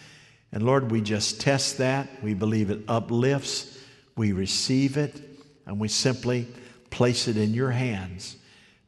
And 0.53 0.62
Lord, 0.62 0.91
we 0.91 1.01
just 1.01 1.41
test 1.41 1.79
that. 1.79 2.09
We 2.23 2.35
believe 2.35 2.71
it 2.71 2.81
uplifts, 2.88 3.79
we 4.17 4.33
receive 4.33 4.97
it, 4.97 5.21
and 5.67 5.79
we 5.79 5.88
simply 5.88 6.47
place 6.92 7.26
it 7.26 7.37
in 7.37 7.55
your 7.55 7.72
hands. 7.72 8.37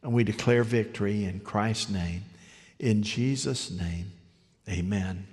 And 0.02 0.12
we 0.12 0.22
declare 0.22 0.62
victory 0.62 1.24
in 1.24 1.40
Christ's 1.40 1.90
name. 1.90 2.22
In 2.78 3.02
Jesus' 3.02 3.70
name, 3.70 4.12
amen. 4.68 5.26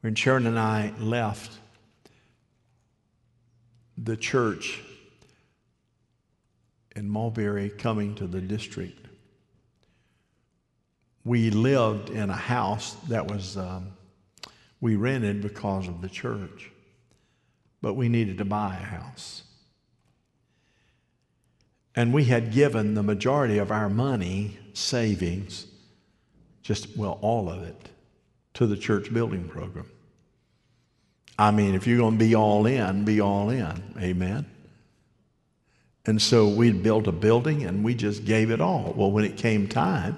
When 0.00 0.14
Sharon 0.14 0.46
and 0.46 0.58
I 0.58 0.92
left 1.00 1.58
the 3.96 4.16
church 4.16 4.80
in 6.94 7.08
Mulberry 7.10 7.68
coming 7.68 8.14
to 8.14 8.28
the 8.28 8.40
district, 8.40 9.06
we 11.24 11.50
lived 11.50 12.10
in 12.10 12.30
a 12.30 12.36
house 12.36 12.94
that 13.08 13.28
was, 13.28 13.56
um, 13.56 13.88
we 14.80 14.94
rented 14.94 15.42
because 15.42 15.88
of 15.88 16.00
the 16.00 16.08
church, 16.08 16.70
but 17.82 17.94
we 17.94 18.08
needed 18.08 18.38
to 18.38 18.44
buy 18.44 18.76
a 18.76 18.84
house. 18.84 19.42
And 21.98 22.14
we 22.14 22.26
had 22.26 22.52
given 22.52 22.94
the 22.94 23.02
majority 23.02 23.58
of 23.58 23.72
our 23.72 23.88
money, 23.88 24.56
savings, 24.72 25.66
just, 26.62 26.96
well, 26.96 27.18
all 27.22 27.50
of 27.50 27.64
it, 27.64 27.88
to 28.54 28.68
the 28.68 28.76
church 28.76 29.12
building 29.12 29.48
program. 29.48 29.90
I 31.36 31.50
mean, 31.50 31.74
if 31.74 31.88
you're 31.88 31.98
going 31.98 32.16
to 32.16 32.24
be 32.24 32.36
all 32.36 32.66
in, 32.66 33.04
be 33.04 33.20
all 33.20 33.50
in. 33.50 33.82
Amen. 33.98 34.46
And 36.06 36.22
so 36.22 36.46
we'd 36.46 36.84
built 36.84 37.08
a 37.08 37.12
building 37.12 37.64
and 37.64 37.82
we 37.82 37.96
just 37.96 38.24
gave 38.24 38.52
it 38.52 38.60
all. 38.60 38.94
Well, 38.96 39.10
when 39.10 39.24
it 39.24 39.36
came 39.36 39.66
time, 39.66 40.14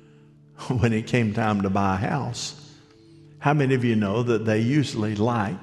when 0.68 0.92
it 0.92 1.08
came 1.08 1.34
time 1.34 1.62
to 1.62 1.70
buy 1.70 1.94
a 1.94 1.98
house, 1.98 2.72
how 3.40 3.52
many 3.52 3.74
of 3.74 3.84
you 3.84 3.96
know 3.96 4.22
that 4.22 4.44
they 4.44 4.60
usually 4.60 5.16
like 5.16 5.58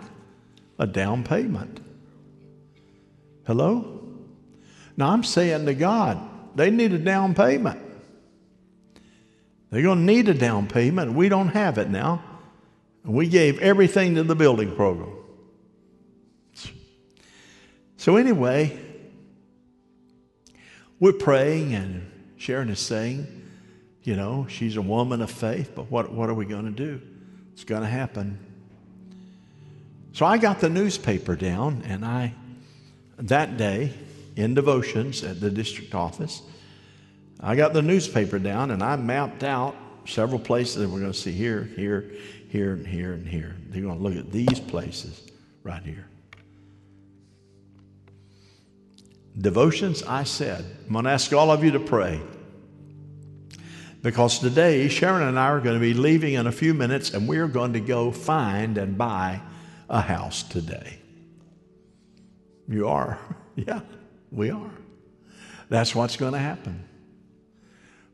a 0.78 0.86
down 0.86 1.24
payment? 1.24 1.80
Hello? 3.46 3.97
Now 4.98 5.12
I'm 5.12 5.24
saying 5.24 5.68
to 5.68 5.76
God, 5.76 6.20
they 6.56 6.72
need 6.72 6.92
a 6.92 6.98
down 6.98 7.36
payment. 7.36 7.80
They're 9.70 9.84
going 9.84 10.00
to 10.00 10.04
need 10.04 10.28
a 10.28 10.34
down 10.34 10.68
payment. 10.68 11.14
We 11.14 11.30
don't 11.30 11.50
have 11.50 11.78
it 11.78 11.90
now. 11.90 12.24
And 13.04 13.14
we 13.14 13.28
gave 13.28 13.60
everything 13.60 14.16
to 14.16 14.24
the 14.24 14.36
building 14.36 14.76
program. 14.76 15.14
So, 17.98 18.16
anyway, 18.16 18.78
we're 21.00 21.14
praying, 21.14 21.74
and 21.74 22.12
Sharon 22.38 22.70
is 22.70 22.80
saying, 22.80 23.28
you 24.04 24.16
know, 24.16 24.48
she's 24.50 24.78
a 24.78 24.82
woman 24.82 25.22
of 25.22 25.30
faith, 25.30 25.74
but 25.76 25.92
what, 25.92 26.12
what 26.12 26.30
are 26.30 26.34
we 26.34 26.46
going 26.46 26.66
to 26.66 26.72
do? 26.72 27.02
It's 27.54 27.66
going 27.66 27.82
to 27.82 27.88
happen. 27.88 28.40
So 30.14 30.26
I 30.26 30.38
got 30.38 30.60
the 30.60 30.70
newspaper 30.70 31.36
down, 31.36 31.84
and 31.86 32.06
I, 32.06 32.34
that 33.18 33.58
day, 33.58 33.94
in 34.38 34.54
devotions 34.54 35.24
at 35.24 35.42
the 35.42 35.50
district 35.50 35.94
office. 35.96 36.44
I 37.40 37.56
got 37.56 37.74
the 37.74 37.82
newspaper 37.82 38.40
down 38.40 38.72
and 38.72 38.82
I 38.84 38.96
mapped 38.96 39.44
out 39.44 39.76
several 40.06 40.40
places 40.40 40.76
that 40.76 40.90
we're 40.90 41.00
going 41.00 41.12
to 41.12 41.18
see 41.18 41.32
here, 41.32 41.64
here, 41.76 42.12
here, 42.50 42.74
and 42.74 42.88
here, 42.88 43.14
and 43.14 43.28
here. 43.28 43.56
They're 43.70 43.82
going 43.82 43.98
to 43.98 44.04
look 44.04 44.16
at 44.16 44.32
these 44.32 44.60
places 44.60 45.22
right 45.64 45.84
here. 45.84 46.08
Devotions, 49.40 50.04
I 50.04 50.24
said, 50.24 50.66
I'm 50.86 50.94
going 50.94 51.06
to 51.06 51.12
ask 51.12 51.34
all 51.34 51.52
of 51.52 51.64
you 51.64 51.72
to 51.72 51.80
pray. 51.80 52.22
Because 54.02 54.40
today, 54.40 54.88
Sharon 54.88 55.28
and 55.28 55.38
I 55.38 55.48
are 55.48 55.60
going 55.60 55.76
to 55.76 55.82
be 55.82 55.94
leaving 55.94 56.36
in 56.36 56.48
a 56.48 56.52
few 56.52 56.74
minutes 56.74 57.14
and 57.14 57.28
we're 57.28 57.48
going 57.48 57.74
to 57.74 57.80
go 57.80 58.12
find 58.12 58.78
and 58.78 58.98
buy 58.98 59.42
a 59.90 60.02
house 60.02 60.44
today. 60.44 61.00
You 62.68 62.88
are? 62.88 63.20
yeah. 63.56 63.82
We 64.38 64.52
are. 64.52 64.70
That's 65.68 65.96
what's 65.96 66.16
going 66.16 66.34
to 66.34 66.40
happen. 66.40 66.86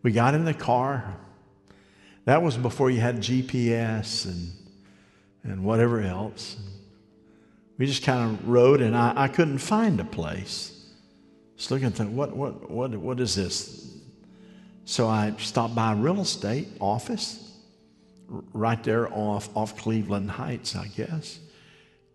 We 0.04 0.14
got 0.14 0.36
in 0.36 0.46
the 0.46 0.54
car. 0.54 1.18
That 2.24 2.42
was 2.42 2.56
before 2.56 2.90
you 2.90 3.02
had 3.02 3.18
GPS 3.18 4.26
and, 4.26 4.54
and 5.44 5.66
whatever 5.66 6.00
else. 6.00 6.56
We 7.78 7.86
just 7.88 8.04
kind 8.04 8.32
of 8.32 8.48
rode, 8.48 8.80
and 8.80 8.96
I, 8.96 9.14
I 9.24 9.28
couldn't 9.28 9.58
find 9.58 10.00
a 10.00 10.06
place. 10.06 10.86
Just 11.58 11.70
looking 11.72 11.92
thinking, 11.92 12.16
what, 12.16 12.34
what, 12.34 12.72
what, 12.72 12.92
what 12.96 13.20
is 13.20 13.36
this? 13.36 13.94
So 14.86 15.10
I 15.10 15.34
stopped 15.40 15.76
by 15.76 15.92
a 15.92 15.96
real 15.98 16.22
estate 16.22 16.70
office 16.80 17.52
right 18.54 18.82
there 18.82 19.14
off, 19.14 19.50
off 19.58 19.76
Cleveland 19.78 20.32
Heights, 20.32 20.74
I 20.78 20.88
guess. 20.88 21.40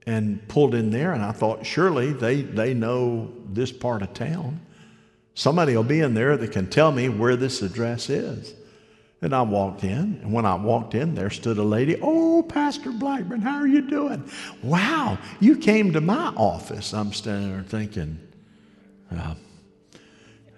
And 0.08 0.48
pulled 0.48 0.74
in 0.74 0.88
there. 0.88 1.12
And 1.12 1.22
I 1.22 1.32
thought, 1.32 1.66
surely 1.66 2.14
they, 2.14 2.40
they 2.40 2.72
know 2.72 3.30
this 3.50 3.70
part 3.70 4.00
of 4.00 4.14
town. 4.14 4.58
Somebody 5.34 5.76
will 5.76 5.84
be 5.84 6.00
in 6.00 6.14
there 6.14 6.38
that 6.38 6.50
can 6.50 6.70
tell 6.70 6.90
me 6.90 7.10
where 7.10 7.36
this 7.36 7.60
address 7.60 8.08
is. 8.08 8.54
And 9.20 9.34
I 9.34 9.42
walked 9.42 9.84
in, 9.84 10.20
and 10.22 10.32
when 10.32 10.46
I 10.46 10.54
walked 10.54 10.94
in, 10.94 11.14
there 11.14 11.28
stood 11.28 11.58
a 11.58 11.62
lady. 11.62 11.98
Oh, 12.00 12.42
Pastor 12.42 12.90
Blackburn, 12.90 13.42
how 13.42 13.56
are 13.56 13.66
you 13.66 13.82
doing? 13.82 14.24
Wow, 14.62 15.18
you 15.40 15.56
came 15.56 15.92
to 15.92 16.00
my 16.00 16.28
office. 16.36 16.94
I'm 16.94 17.12
standing 17.12 17.52
there 17.52 17.62
thinking, 17.62 18.18
uh, 19.14 19.34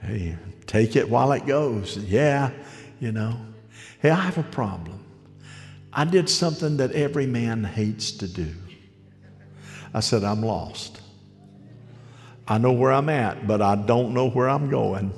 hey, 0.02 0.36
take 0.66 0.94
it 0.94 1.08
while 1.08 1.32
it 1.32 1.44
goes. 1.46 1.96
Yeah, 1.96 2.50
you 3.00 3.10
know. 3.10 3.36
Hey, 4.00 4.10
I 4.10 4.20
have 4.20 4.38
a 4.38 4.44
problem. 4.44 5.04
I 5.92 6.04
did 6.04 6.28
something 6.28 6.76
that 6.76 6.92
every 6.92 7.26
man 7.26 7.64
hates 7.64 8.12
to 8.12 8.28
do. 8.28 8.54
I 9.92 10.00
said, 10.00 10.24
I'm 10.24 10.42
lost. 10.42 11.00
I 12.46 12.58
know 12.58 12.72
where 12.72 12.92
I'm 12.92 13.08
at, 13.08 13.46
but 13.46 13.62
I 13.62 13.76
don't 13.76 14.14
know 14.14 14.28
where 14.28 14.48
I'm 14.48 14.70
going. 14.70 15.12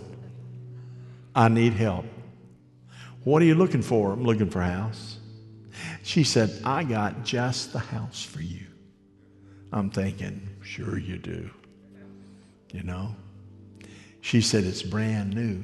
I 1.34 1.48
need 1.48 1.72
help. 1.74 2.04
What 3.24 3.42
are 3.42 3.44
you 3.44 3.54
looking 3.54 3.82
for? 3.82 4.12
I'm 4.12 4.24
looking 4.24 4.50
for 4.50 4.60
a 4.60 4.68
house. 4.68 5.18
She 6.02 6.24
said, 6.24 6.50
I 6.64 6.84
got 6.84 7.24
just 7.24 7.72
the 7.72 7.78
house 7.78 8.22
for 8.22 8.42
you. 8.42 8.66
I'm 9.72 9.90
thinking, 9.90 10.48
sure 10.62 10.98
you 10.98 11.16
do. 11.16 11.50
You 12.72 12.82
know? 12.82 13.14
She 14.20 14.40
said, 14.40 14.64
it's 14.64 14.82
brand 14.82 15.34
new. 15.34 15.62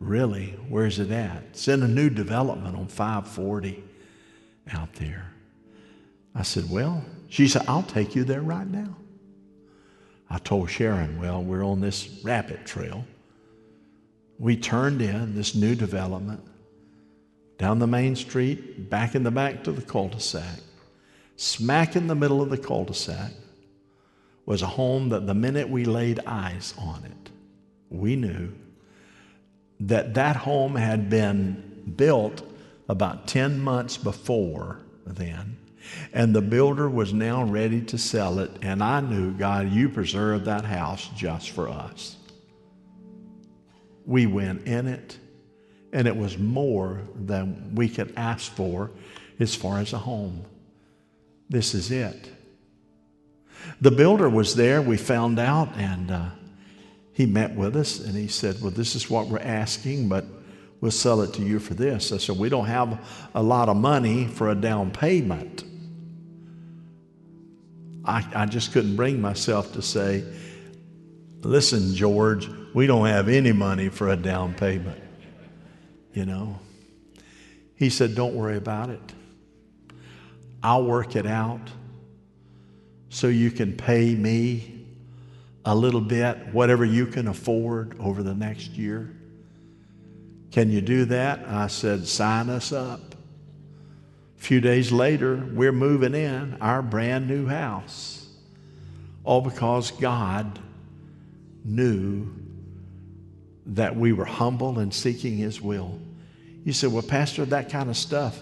Really? 0.00 0.56
Where's 0.68 0.98
it 0.98 1.10
at? 1.10 1.42
It's 1.50 1.68
in 1.68 1.82
a 1.82 1.88
new 1.88 2.10
development 2.10 2.76
on 2.76 2.86
540 2.86 3.82
out 4.72 4.92
there. 4.94 5.32
I 6.34 6.42
said, 6.42 6.68
Well, 6.68 7.02
she 7.28 7.48
said, 7.48 7.64
I'll 7.68 7.82
take 7.82 8.14
you 8.14 8.24
there 8.24 8.42
right 8.42 8.66
now. 8.66 8.96
I 10.28 10.38
told 10.38 10.70
Sharon, 10.70 11.20
Well, 11.20 11.42
we're 11.42 11.64
on 11.64 11.80
this 11.80 12.20
rabbit 12.22 12.66
trail. 12.66 13.04
We 14.38 14.56
turned 14.56 15.00
in 15.00 15.34
this 15.34 15.54
new 15.54 15.74
development 15.74 16.40
down 17.58 17.78
the 17.78 17.86
main 17.86 18.16
street, 18.16 18.90
back 18.90 19.14
in 19.14 19.22
the 19.22 19.30
back 19.30 19.64
to 19.64 19.72
the 19.72 19.82
cul 19.82 20.08
de 20.08 20.20
sac. 20.20 20.60
Smack 21.36 21.96
in 21.96 22.06
the 22.06 22.14
middle 22.14 22.42
of 22.42 22.50
the 22.50 22.58
cul 22.58 22.84
de 22.84 22.94
sac 22.94 23.32
was 24.44 24.62
a 24.62 24.66
home 24.66 25.08
that 25.08 25.26
the 25.26 25.34
minute 25.34 25.68
we 25.68 25.84
laid 25.84 26.20
eyes 26.26 26.74
on 26.78 27.04
it, 27.04 27.30
we 27.90 28.14
knew 28.14 28.52
that 29.80 30.14
that 30.14 30.36
home 30.36 30.74
had 30.76 31.10
been 31.10 31.92
built 31.96 32.42
about 32.88 33.26
10 33.26 33.58
months 33.60 33.96
before 33.96 34.80
then. 35.04 35.55
And 36.12 36.34
the 36.34 36.42
builder 36.42 36.88
was 36.88 37.12
now 37.12 37.44
ready 37.44 37.80
to 37.82 37.98
sell 37.98 38.38
it. 38.38 38.50
And 38.62 38.82
I 38.82 39.00
knew, 39.00 39.32
God, 39.32 39.70
you 39.70 39.88
preserved 39.88 40.44
that 40.46 40.64
house 40.64 41.08
just 41.16 41.50
for 41.50 41.68
us. 41.68 42.16
We 44.04 44.26
went 44.26 44.66
in 44.66 44.86
it, 44.86 45.18
and 45.92 46.06
it 46.06 46.16
was 46.16 46.38
more 46.38 47.02
than 47.14 47.74
we 47.74 47.88
could 47.88 48.12
ask 48.16 48.52
for 48.52 48.90
as 49.40 49.54
far 49.54 49.78
as 49.78 49.92
a 49.92 49.98
home. 49.98 50.44
This 51.48 51.74
is 51.74 51.90
it. 51.90 52.30
The 53.80 53.90
builder 53.90 54.28
was 54.28 54.54
there, 54.54 54.80
we 54.80 54.96
found 54.96 55.38
out, 55.38 55.68
and 55.76 56.10
uh, 56.10 56.28
he 57.16 57.24
met 57.26 57.54
with 57.54 57.76
us 57.76 57.98
and 57.98 58.14
he 58.14 58.28
said, 58.28 58.60
Well, 58.60 58.70
this 58.70 58.94
is 58.94 59.08
what 59.08 59.28
we're 59.28 59.38
asking, 59.38 60.08
but 60.08 60.26
we'll 60.82 60.90
sell 60.90 61.22
it 61.22 61.32
to 61.34 61.42
you 61.42 61.58
for 61.58 61.72
this. 61.72 62.12
I 62.12 62.18
said, 62.18 62.38
We 62.38 62.50
don't 62.50 62.66
have 62.66 63.00
a 63.34 63.42
lot 63.42 63.70
of 63.70 63.76
money 63.78 64.26
for 64.26 64.50
a 64.50 64.54
down 64.54 64.90
payment. 64.90 65.64
I, 68.06 68.24
I 68.34 68.46
just 68.46 68.72
couldn't 68.72 68.96
bring 68.96 69.20
myself 69.20 69.72
to 69.72 69.82
say, 69.82 70.24
Listen, 71.42 71.94
George, 71.94 72.48
we 72.74 72.86
don't 72.86 73.06
have 73.06 73.28
any 73.28 73.52
money 73.52 73.88
for 73.88 74.08
a 74.08 74.16
down 74.16 74.54
payment. 74.54 75.00
You 76.12 76.24
know? 76.24 76.58
He 77.76 77.90
said, 77.90 78.14
Don't 78.14 78.34
worry 78.34 78.56
about 78.56 78.90
it. 78.90 79.12
I'll 80.62 80.84
work 80.84 81.14
it 81.16 81.26
out 81.26 81.60
so 83.08 83.28
you 83.28 83.50
can 83.50 83.76
pay 83.76 84.14
me 84.14 84.76
a 85.66 85.74
little 85.74 86.00
bit, 86.00 86.38
whatever 86.52 86.84
you 86.84 87.06
can 87.06 87.26
afford 87.26 87.96
over 87.98 88.22
the 88.22 88.34
next 88.34 88.72
year? 88.72 89.12
Can 90.52 90.70
you 90.70 90.80
do 90.80 91.04
that? 91.06 91.44
I 91.48 91.66
said, 91.66 92.06
sign 92.06 92.48
us 92.48 92.72
up. 92.72 93.15
Few 94.46 94.60
days 94.60 94.92
later, 94.92 95.44
we're 95.52 95.72
moving 95.72 96.14
in 96.14 96.56
our 96.60 96.80
brand 96.80 97.26
new 97.26 97.46
house. 97.46 98.28
All 99.24 99.40
because 99.40 99.90
God 99.90 100.60
knew 101.64 102.28
that 103.66 103.96
we 103.96 104.12
were 104.12 104.24
humble 104.24 104.78
and 104.78 104.94
seeking 104.94 105.36
His 105.36 105.60
will. 105.60 105.98
You 106.64 106.72
said, 106.72 106.92
Well, 106.92 107.02
Pastor, 107.02 107.44
that 107.46 107.70
kind 107.70 107.90
of 107.90 107.96
stuff 107.96 108.40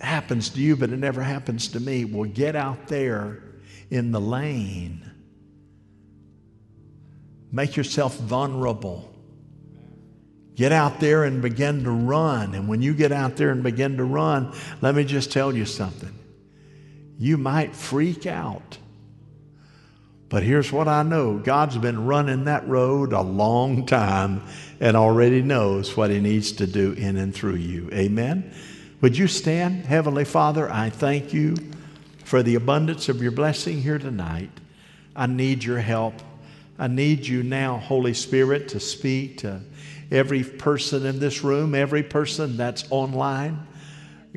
happens 0.00 0.50
to 0.50 0.60
you, 0.60 0.76
but 0.76 0.90
it 0.90 0.98
never 0.98 1.22
happens 1.22 1.66
to 1.68 1.80
me. 1.80 2.04
Well, 2.04 2.30
get 2.30 2.54
out 2.54 2.86
there 2.86 3.42
in 3.90 4.12
the 4.12 4.20
lane 4.20 5.10
Make 7.54 7.76
yourself 7.76 8.16
vulnerable. 8.16 9.13
Get 10.56 10.70
out 10.70 11.00
there 11.00 11.24
and 11.24 11.42
begin 11.42 11.84
to 11.84 11.90
run. 11.90 12.54
And 12.54 12.68
when 12.68 12.80
you 12.80 12.94
get 12.94 13.10
out 13.10 13.36
there 13.36 13.50
and 13.50 13.62
begin 13.62 13.96
to 13.96 14.04
run, 14.04 14.54
let 14.80 14.94
me 14.94 15.04
just 15.04 15.32
tell 15.32 15.54
you 15.54 15.64
something. 15.64 16.16
You 17.18 17.36
might 17.36 17.74
freak 17.74 18.26
out. 18.26 18.78
But 20.28 20.42
here's 20.42 20.72
what 20.72 20.88
I 20.88 21.02
know 21.02 21.38
God's 21.38 21.78
been 21.78 22.06
running 22.06 22.44
that 22.44 22.66
road 22.68 23.12
a 23.12 23.20
long 23.20 23.86
time 23.86 24.42
and 24.80 24.96
already 24.96 25.42
knows 25.42 25.96
what 25.96 26.10
He 26.10 26.20
needs 26.20 26.52
to 26.52 26.66
do 26.66 26.92
in 26.92 27.16
and 27.16 27.34
through 27.34 27.56
you. 27.56 27.90
Amen. 27.92 28.52
Would 29.00 29.16
you 29.18 29.28
stand? 29.28 29.84
Heavenly 29.84 30.24
Father, 30.24 30.70
I 30.70 30.90
thank 30.90 31.32
you 31.32 31.56
for 32.24 32.42
the 32.42 32.54
abundance 32.54 33.08
of 33.08 33.22
your 33.22 33.32
blessing 33.32 33.82
here 33.82 33.98
tonight. 33.98 34.50
I 35.14 35.26
need 35.26 35.62
your 35.62 35.78
help. 35.78 36.14
I 36.78 36.88
need 36.88 37.26
you 37.26 37.42
now, 37.42 37.76
Holy 37.76 38.14
Spirit, 38.14 38.68
to 38.70 38.80
speak 38.80 39.38
to 39.38 39.60
every 40.10 40.44
person 40.44 41.06
in 41.06 41.18
this 41.18 41.44
room, 41.44 41.74
every 41.74 42.02
person 42.02 42.56
that's 42.56 42.84
online. 42.90 43.66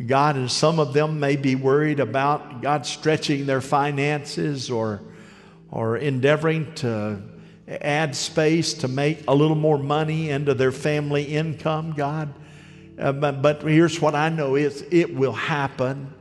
God, 0.05 0.35
and 0.35 0.51
some 0.51 0.79
of 0.79 0.93
them 0.93 1.19
may 1.19 1.35
be 1.35 1.55
worried 1.55 1.99
about 1.99 2.61
God 2.61 2.85
stretching 2.85 3.45
their 3.45 3.61
finances 3.61 4.69
or, 4.69 5.01
or 5.71 5.97
endeavoring 5.97 6.73
to 6.75 7.19
add 7.67 8.15
space 8.15 8.75
to 8.75 8.87
make 8.87 9.23
a 9.27 9.33
little 9.33 9.55
more 9.55 9.77
money 9.77 10.29
into 10.29 10.53
their 10.53 10.71
family 10.71 11.23
income, 11.23 11.93
God. 11.93 12.31
Uh, 12.99 13.11
but, 13.11 13.41
but 13.41 13.61
here's 13.63 13.99
what 13.99 14.15
I 14.15 14.29
know 14.29 14.55
is 14.55 14.85
it 14.91 15.15
will 15.15 15.33
happen 15.33 16.13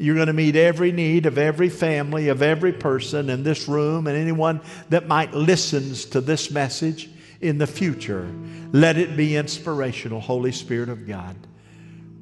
you're 0.00 0.14
going 0.14 0.28
to 0.28 0.32
meet 0.32 0.56
every 0.56 0.92
need 0.92 1.26
of 1.26 1.36
every 1.36 1.68
family, 1.68 2.28
of 2.28 2.40
every 2.40 2.72
person 2.72 3.28
in 3.28 3.42
this 3.42 3.68
room, 3.68 4.06
and 4.06 4.16
anyone 4.16 4.62
that 4.88 5.06
might 5.06 5.34
listens 5.34 6.06
to 6.06 6.22
this 6.22 6.50
message 6.50 7.10
in 7.40 7.58
the 7.58 7.66
future. 7.66 8.30
Let 8.72 8.96
it 8.96 9.16
be 9.16 9.36
inspirational, 9.36 10.20
Holy 10.20 10.52
Spirit 10.52 10.88
of 10.88 11.06
God, 11.06 11.36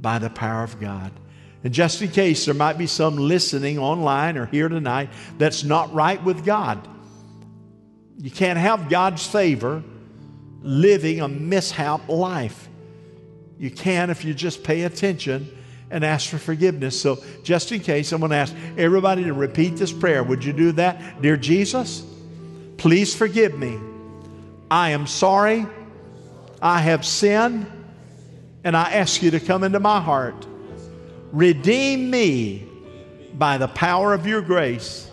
by 0.01 0.19
the 0.19 0.31
power 0.31 0.63
of 0.63 0.81
God. 0.81 1.13
And 1.65 1.75
just 1.75 2.01
in 2.01 2.11
case 2.11 2.45
there 2.45 2.55
might 2.55 2.79
be 2.79 2.87
some 2.87 3.17
listening 3.17 3.79
online 3.79 4.39
or 4.39 4.47
here 4.47 4.69
tonight 4.69 5.11
that's 5.39 5.65
not 5.65 5.93
right 5.93 6.23
with 6.23 6.45
God, 6.45 6.87
you 8.17 8.31
can't 8.31 8.59
have 8.59 8.89
God's 8.89 9.27
favor 9.27 9.83
living 10.63 11.21
a 11.21 11.29
mishap 11.29 12.09
life. 12.09 12.69
You 13.59 13.71
can 13.71 14.11
if 14.11 14.25
you 14.25 14.35
just 14.35 14.63
pay 14.63 14.83
attention 14.83 15.51
and 15.91 16.05
ask 16.05 16.29
for 16.29 16.39
forgiveness. 16.39 17.01
So, 17.01 17.19
just 17.43 17.73
in 17.73 17.81
case, 17.81 18.13
I'm 18.13 18.21
going 18.21 18.31
to 18.31 18.37
ask 18.37 18.55
everybody 18.77 19.25
to 19.25 19.33
repeat 19.33 19.77
this 19.77 19.93
prayer. 19.93 20.23
Would 20.23 20.45
you 20.45 20.53
do 20.53 20.73
that? 20.73 21.23
Dear 21.23 21.37
Jesus, 21.37 22.05
please 22.77 23.15
forgive 23.15 23.59
me. 23.59 23.79
I 24.71 24.91
am 24.91 25.07
sorry. 25.07 25.67
I 26.61 26.81
have 26.81 27.07
sinned, 27.07 27.67
and 28.65 28.77
I 28.77 28.93
ask 28.93 29.23
you 29.23 29.31
to 29.31 29.41
come 29.41 29.65
into 29.65 29.81
my 29.81 30.01
heart. 30.01 30.47
Redeem 31.33 32.11
me 32.11 32.67
by 33.35 33.59
the 33.59 33.69
power 33.69 34.13
of 34.13 34.27
your 34.27 34.43
grace 34.43 35.09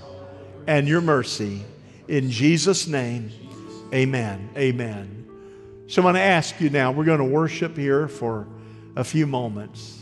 and 0.68 0.88
your 0.88 1.01
mercy. 1.01 1.64
In 2.08 2.32
Jesus' 2.32 2.88
name, 2.88 3.32
amen. 3.93 4.49
Amen. 4.58 5.28
So 5.88 6.01
I'm 6.01 6.06
going 6.06 6.16
to 6.16 6.22
ask 6.22 6.60
you 6.60 6.70
now, 6.70 6.91
we're 6.91 7.06
going 7.06 7.20
to 7.20 7.24
worship 7.24 7.78
here 7.78 8.08
for 8.08 8.47
a 8.95 9.03
few 9.03 9.28
moments. 9.28 10.01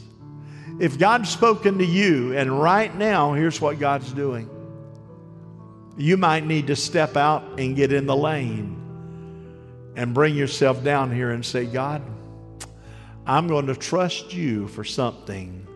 If 0.79 0.97
God's 0.97 1.29
spoken 1.29 1.77
to 1.79 1.85
you, 1.85 2.35
and 2.35 2.61
right 2.61 2.93
now, 2.95 3.33
here's 3.33 3.59
what 3.59 3.79
God's 3.79 4.11
doing, 4.13 4.49
you 5.97 6.17
might 6.17 6.45
need 6.45 6.67
to 6.67 6.75
step 6.75 7.17
out 7.17 7.59
and 7.59 7.75
get 7.75 7.91
in 7.91 8.05
the 8.05 8.15
lane 8.15 8.82
and 9.95 10.13
bring 10.13 10.35
yourself 10.35 10.83
down 10.83 11.13
here 11.13 11.31
and 11.31 11.45
say, 11.45 11.65
God, 11.65 12.01
I'm 13.25 13.47
going 13.47 13.67
to 13.67 13.75
trust 13.75 14.33
you 14.33 14.67
for 14.67 14.83
something 14.83 15.67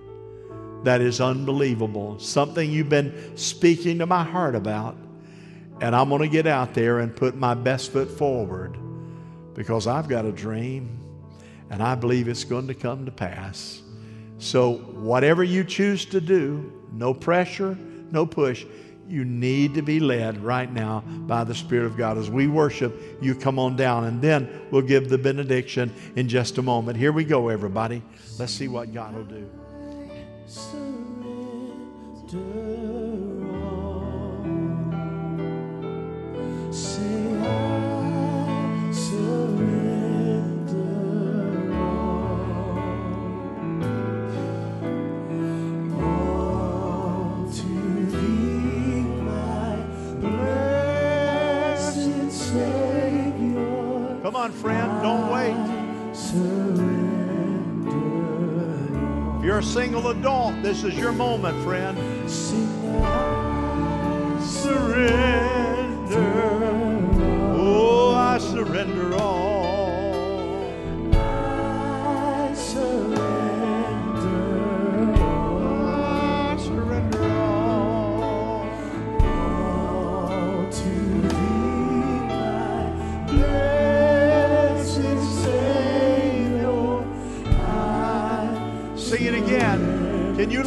that 0.84 1.01
is 1.01 1.22
unbelievable, 1.22 2.20
something 2.20 2.70
you've 2.70 2.89
been 2.89 3.38
speaking 3.38 3.99
to 3.99 4.05
my 4.05 4.24
heart 4.24 4.55
about. 4.55 4.95
And 5.80 5.95
I'm 5.95 6.09
going 6.09 6.22
to 6.22 6.28
get 6.28 6.47
out 6.47 6.74
there 6.74 6.99
and 6.99 7.15
put 7.15 7.36
my 7.36 7.53
best 7.53 7.91
foot 7.91 8.09
forward 8.09 8.78
because 9.53 9.86
I've 9.88 10.07
got 10.07 10.26
a 10.26 10.32
dream 10.32 10.97
and 11.70 11.84
I 11.84 11.95
believe 11.95 12.28
it's 12.28 12.43
going 12.43 12.68
to 12.68 12.74
come 12.74 13.05
to 13.05 13.11
pass. 13.11 13.82
So, 14.39 14.74
whatever 14.74 15.43
you 15.43 15.63
choose 15.63 16.05
to 16.05 16.22
do, 16.22 16.72
no 16.91 17.13
pressure, 17.13 17.78
no 18.11 18.26
push, 18.26 18.65
you 19.07 19.25
need 19.25 19.75
to 19.75 19.81
be 19.81 19.99
led 19.99 20.43
right 20.43 20.71
now 20.71 21.03
by 21.07 21.43
the 21.43 21.55
Spirit 21.55 21.85
of 21.85 21.97
God. 21.97 22.17
As 22.17 22.29
we 22.29 22.47
worship, 22.47 22.99
you 23.21 23.35
come 23.35 23.59
on 23.59 23.75
down, 23.75 24.05
and 24.05 24.21
then 24.21 24.49
we'll 24.71 24.81
give 24.81 25.09
the 25.09 25.17
benediction 25.17 25.93
in 26.15 26.27
just 26.27 26.57
a 26.57 26.61
moment. 26.61 26.97
Here 26.97 27.11
we 27.11 27.23
go, 27.23 27.49
everybody. 27.49 28.01
Let's 28.37 28.53
see 28.53 28.67
what 28.67 28.93
God 28.93 29.15
will 29.15 29.23
do. 29.23 29.49
Come 32.29 32.47
on, 54.38 54.51
friend, 54.51 55.01
don't 55.01 55.31
wait. 55.31 55.57
If 59.39 59.43
you're 59.43 59.57
a 59.59 59.63
single 59.63 60.09
adult, 60.09 60.61
this 60.61 60.83
is 60.83 60.93
your 60.93 61.11
moment, 61.11 61.63
friend. 61.63 61.97
Surrender. 62.29 62.77
Oh, 67.55 68.13
I 68.13 68.38
surrender 68.38 69.15
all. 69.15 69.56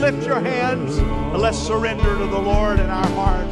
Lift 0.01 0.27
your 0.27 0.41
hands 0.41 0.97
and 0.97 1.39
let's 1.39 1.59
surrender 1.59 2.17
to 2.17 2.27
the 2.27 2.39
Lord 2.39 2.81
in 2.81 2.89
our 2.89 3.07
hearts? 3.09 3.50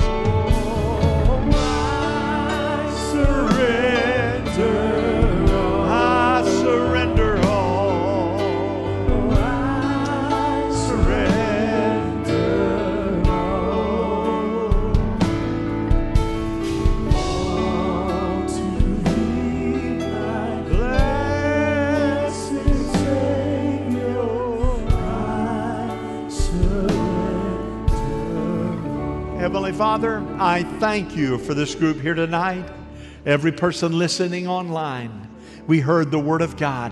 Heavenly 29.68 29.84
Father, 29.84 30.26
I 30.38 30.62
thank 30.80 31.14
you 31.14 31.36
for 31.36 31.52
this 31.52 31.74
group 31.74 32.00
here 32.00 32.14
tonight. 32.14 32.64
Every 33.26 33.52
person 33.52 33.98
listening 33.98 34.48
online, 34.48 35.28
we 35.66 35.78
heard 35.78 36.10
the 36.10 36.18
Word 36.18 36.40
of 36.40 36.56
God. 36.56 36.90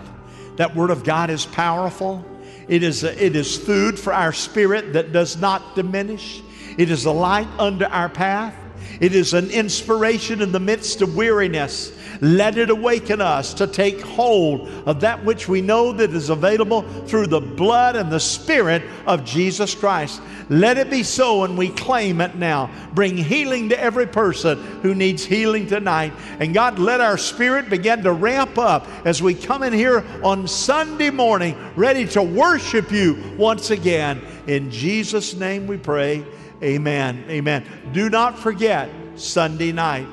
That 0.57 0.77
Word 0.77 0.91
of 0.91 1.03
God 1.03 1.31
is 1.31 1.47
powerful. 1.47 2.22
It 2.68 2.83
is, 2.83 3.03
it 3.03 3.35
is 3.35 3.57
food 3.57 3.99
for 3.99 4.12
our 4.12 4.31
spirit 4.31 4.93
that 4.93 5.11
does 5.11 5.39
not 5.39 5.74
diminish. 5.74 6.43
It 6.77 6.91
is 6.91 7.07
a 7.07 7.11
light 7.11 7.49
under 7.59 7.87
our 7.87 8.11
path. 8.11 8.55
It 9.01 9.14
is 9.14 9.33
an 9.33 9.49
inspiration 9.49 10.43
in 10.43 10.53
the 10.53 10.61
midst 10.61 11.01
of 11.01 11.16
weariness. 11.16 11.95
Let 12.21 12.59
it 12.59 12.71
awaken 12.71 13.21
us 13.21 13.55
to 13.55 13.67
take 13.67 14.01
hold 14.01 14.69
of 14.87 15.01
that 15.01 15.25
which 15.25 15.49
we 15.49 15.61
know 15.61 15.93
that 15.93 16.11
is 16.11 16.31
available 16.31 16.83
through 17.07 17.27
the 17.27 17.41
blood 17.41 17.97
and 17.97 18.11
the 18.11 18.21
Spirit 18.21 18.83
of 19.07 19.25
Jesus 19.25 19.75
Christ. 19.75 20.21
Let 20.49 20.79
it 20.79 20.91
be 20.91 21.03
so, 21.03 21.45
and 21.45 21.59
we 21.59 21.71
claim 21.71 22.21
it 22.21 22.37
now. 22.37 22.71
Bring 22.95 23.17
healing 23.17 23.69
to 23.71 23.81
every 23.81 24.07
person 24.07 24.59
who 24.83 24.95
needs 24.95 25.25
healing 25.25 25.67
tonight. 25.67 26.12
And 26.39 26.55
God, 26.55 26.79
let 26.79 27.01
our 27.01 27.19
spirit 27.19 27.69
begin 27.69 28.05
to 28.05 28.12
ramp 28.12 28.57
up 28.57 28.87
as 29.05 29.21
we 29.21 29.35
come 29.35 29.62
in 29.62 29.73
here 29.73 30.05
on 30.23 30.47
Sunday 30.47 31.11
morning, 31.11 31.57
ready 31.75 32.07
to 32.09 32.23
worship 32.23 32.93
you 32.93 33.35
once 33.37 33.71
again. 33.71 34.23
In 34.47 34.71
Jesus' 34.71 35.35
name 35.35 35.67
we 35.67 35.79
pray. 35.79 36.25
Amen. 36.62 37.25
Amen. 37.29 37.64
Do 37.93 38.09
not 38.09 38.39
forget 38.39 38.89
Sunday 39.17 39.73
night. 39.73 40.07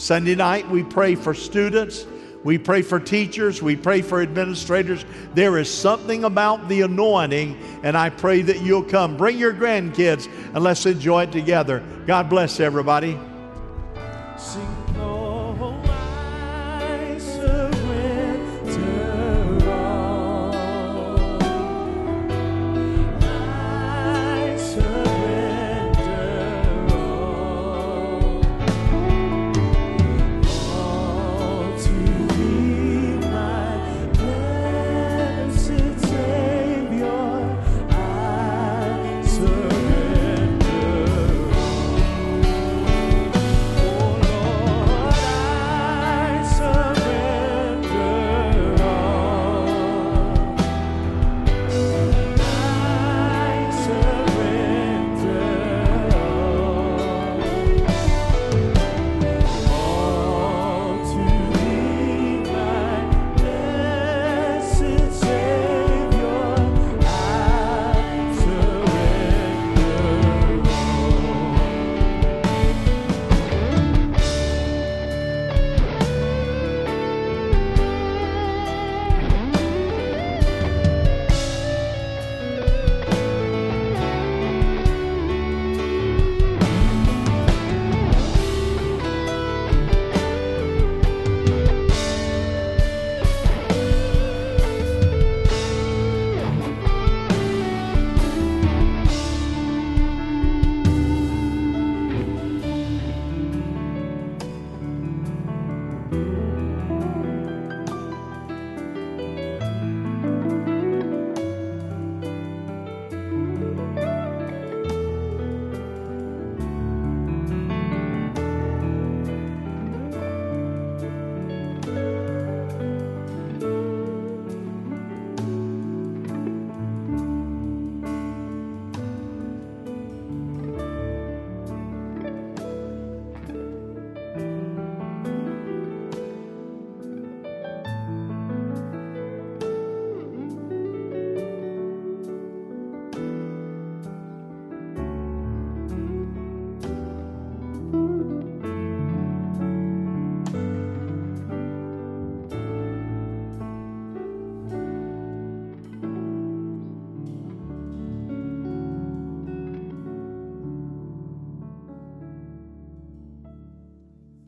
Sunday 0.00 0.34
night, 0.34 0.66
we 0.70 0.82
pray 0.82 1.14
for 1.14 1.34
students. 1.34 2.06
We 2.42 2.56
pray 2.56 2.80
for 2.80 2.98
teachers. 2.98 3.60
We 3.60 3.76
pray 3.76 4.00
for 4.00 4.22
administrators. 4.22 5.04
There 5.34 5.58
is 5.58 5.72
something 5.72 6.24
about 6.24 6.70
the 6.70 6.80
anointing, 6.80 7.80
and 7.82 7.98
I 7.98 8.08
pray 8.08 8.40
that 8.40 8.62
you'll 8.62 8.82
come. 8.82 9.18
Bring 9.18 9.36
your 9.36 9.52
grandkids 9.52 10.26
and 10.54 10.64
let's 10.64 10.86
enjoy 10.86 11.24
it 11.24 11.32
together. 11.32 11.84
God 12.06 12.30
bless 12.30 12.60
everybody. 12.60 13.18
Sing 14.38 14.79